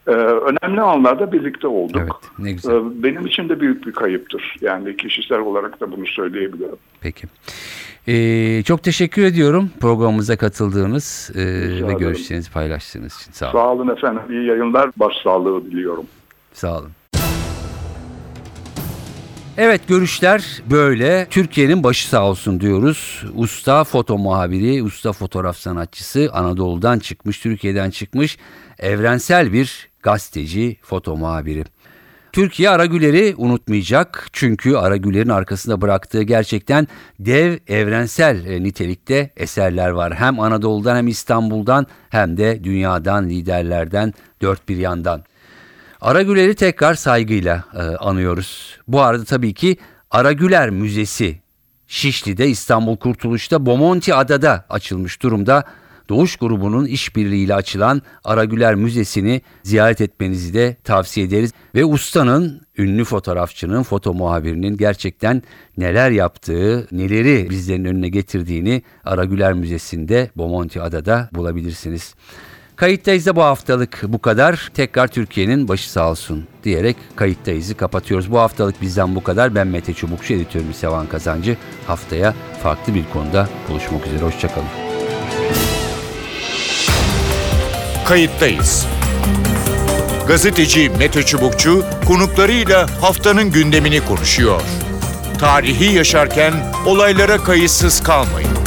E, 0.08 0.12
önemli 0.12 0.82
anlarda 0.82 1.32
birlikte 1.32 1.68
olduk. 1.68 2.02
Evet, 2.02 2.12
ne 2.40 2.52
güzel. 2.52 2.74
Ee, 2.74 3.04
Benim 3.04 3.26
için 3.26 3.50
de 3.50 3.60
büyük 3.60 3.88
bir 3.88 3.92
kayıptır. 3.92 4.56
Yani 4.62 4.98
kişisel 4.98 5.40
olarak 5.40 5.80
da 5.80 5.92
bunu 5.92 6.08
söyleyebilirim. 6.08 6.76
Peki. 7.02 7.28
E, 8.08 8.64
çok 8.64 8.84
teşekkür 8.84 9.24
ediyorum 9.24 9.70
programımıza 9.80 10.38
katıldığınız 10.38 11.32
e, 11.36 11.42
ve 11.88 11.94
görüşlerinizi 11.94 12.52
paylaştığınız 12.52 13.22
için. 13.22 13.32
Sağ 13.32 13.46
olun. 13.46 13.54
Sağ 13.54 13.72
olun 13.72 13.88
efendim. 13.88 14.22
İyi 14.30 14.46
yayınlar. 14.46 14.90
Başsağlığı 14.98 15.66
diliyorum. 15.66 16.06
Sağ 16.54 16.78
olun. 16.80 16.92
Evet 19.58 19.88
görüşler 19.88 20.62
böyle. 20.70 21.28
Türkiye'nin 21.30 21.84
başı 21.84 22.08
sağ 22.08 22.26
olsun 22.30 22.60
diyoruz. 22.60 23.24
Usta 23.36 23.84
foto 23.84 24.18
muhabiri, 24.18 24.84
usta 24.84 25.14
fotoğraf 25.14 25.58
sanatçısı 25.58 26.30
Anadolu'dan 26.34 27.00
çıkmış, 27.00 27.40
Türkiye'den 27.40 27.90
çıkmış 27.90 28.38
evrensel 28.80 29.54
bir 29.54 29.90
gazeteci, 30.04 30.78
foto 30.82 31.18
muhabiri. 31.18 31.64
Türkiye 32.32 32.70
Aragüler'i 32.70 33.36
unutmayacak 33.38 34.28
çünkü 34.34 34.76
Aragüler'in 34.76 35.30
arkasında 35.30 35.82
bıraktığı 35.82 36.24
gerçekten 36.24 36.88
dev 37.20 37.58
evrensel 37.68 38.46
e, 38.46 38.64
nitelikte 38.64 39.30
eserler 39.38 39.90
var. 39.90 40.16
Hem 40.16 40.40
Anadolu'dan 40.40 40.96
hem 40.96 41.08
İstanbul'dan 41.08 41.88
hem 42.10 42.38
de 42.38 42.64
dünyadan 42.64 43.30
liderlerden 43.30 44.14
dört 44.42 44.70
bir 44.70 44.78
yandan. 44.78 45.24
Aragüler'i 46.04 46.56
tekrar 46.56 46.94
saygıyla 46.94 47.64
e, 47.74 47.80
anıyoruz. 47.80 48.80
Bu 48.88 49.02
arada 49.02 49.24
tabii 49.24 49.54
ki 49.54 49.78
Aragüler 50.12 50.70
Müzesi 50.70 51.40
Şişli'de 51.88 52.50
İstanbul 52.50 52.98
Kurtuluş'ta 52.98 53.66
Bomonti 53.66 54.14
Adada 54.16 54.66
açılmış 54.70 55.22
durumda. 55.22 55.64
Doğuş 56.10 56.36
grubunun 56.36 56.86
işbirliğiyle 56.86 57.56
açılan 57.56 58.02
Aragüler 58.24 58.76
Müzesi'ni 58.76 59.42
ziyaret 59.64 60.02
etmenizi 60.02 60.54
de 60.54 60.78
tavsiye 60.84 61.26
ederiz. 61.26 61.52
Ve 61.76 61.86
ustanın, 61.86 62.62
ünlü 62.78 63.04
fotoğrafçının, 63.04 63.84
foto 63.84 64.14
muhabirinin 64.14 64.78
gerçekten 64.78 65.44
neler 65.78 66.12
yaptığı, 66.12 66.88
neleri 66.92 67.50
bizlerin 67.50 67.86
önüne 67.86 68.10
getirdiğini 68.10 68.82
Aragüler 69.04 69.54
Müzesi'nde 69.54 70.32
Bomonti 70.36 70.82
Adada 70.82 71.30
bulabilirsiniz. 71.34 72.16
Kayıttayız 72.76 73.26
da 73.26 73.36
bu 73.36 73.44
haftalık 73.44 74.04
bu 74.08 74.20
kadar. 74.20 74.72
Tekrar 74.74 75.08
Türkiye'nin 75.08 75.68
başı 75.68 75.92
sağ 75.92 76.10
olsun 76.10 76.48
diyerek 76.64 76.98
kayıttayızı 77.16 77.76
kapatıyoruz. 77.76 78.32
Bu 78.32 78.40
haftalık 78.40 78.82
bizden 78.82 79.16
bu 79.16 79.24
kadar. 79.24 79.56
Ben 79.56 79.68
Mete 79.68 79.94
Çubukçu, 79.94 80.34
editörüm 80.34 80.74
Sevan 80.74 81.08
Kazancı. 81.08 81.58
Haftaya 81.88 82.34
farklı 82.64 82.96
bir 82.96 83.04
konuda 83.14 83.50
buluşmak 83.70 84.08
üzere. 84.08 84.22
Hoşçakalın. 84.22 84.68
Kayıttayız. 88.08 88.86
Gazeteci 90.28 90.90
Mete 90.90 91.24
Çubukçu 91.24 91.86
konuklarıyla 92.08 93.02
haftanın 93.02 93.52
gündemini 93.52 94.06
konuşuyor. 94.06 94.62
Tarihi 95.40 95.96
yaşarken 95.96 96.54
olaylara 96.86 97.38
kayıtsız 97.38 98.04
kalmayın. 98.04 98.63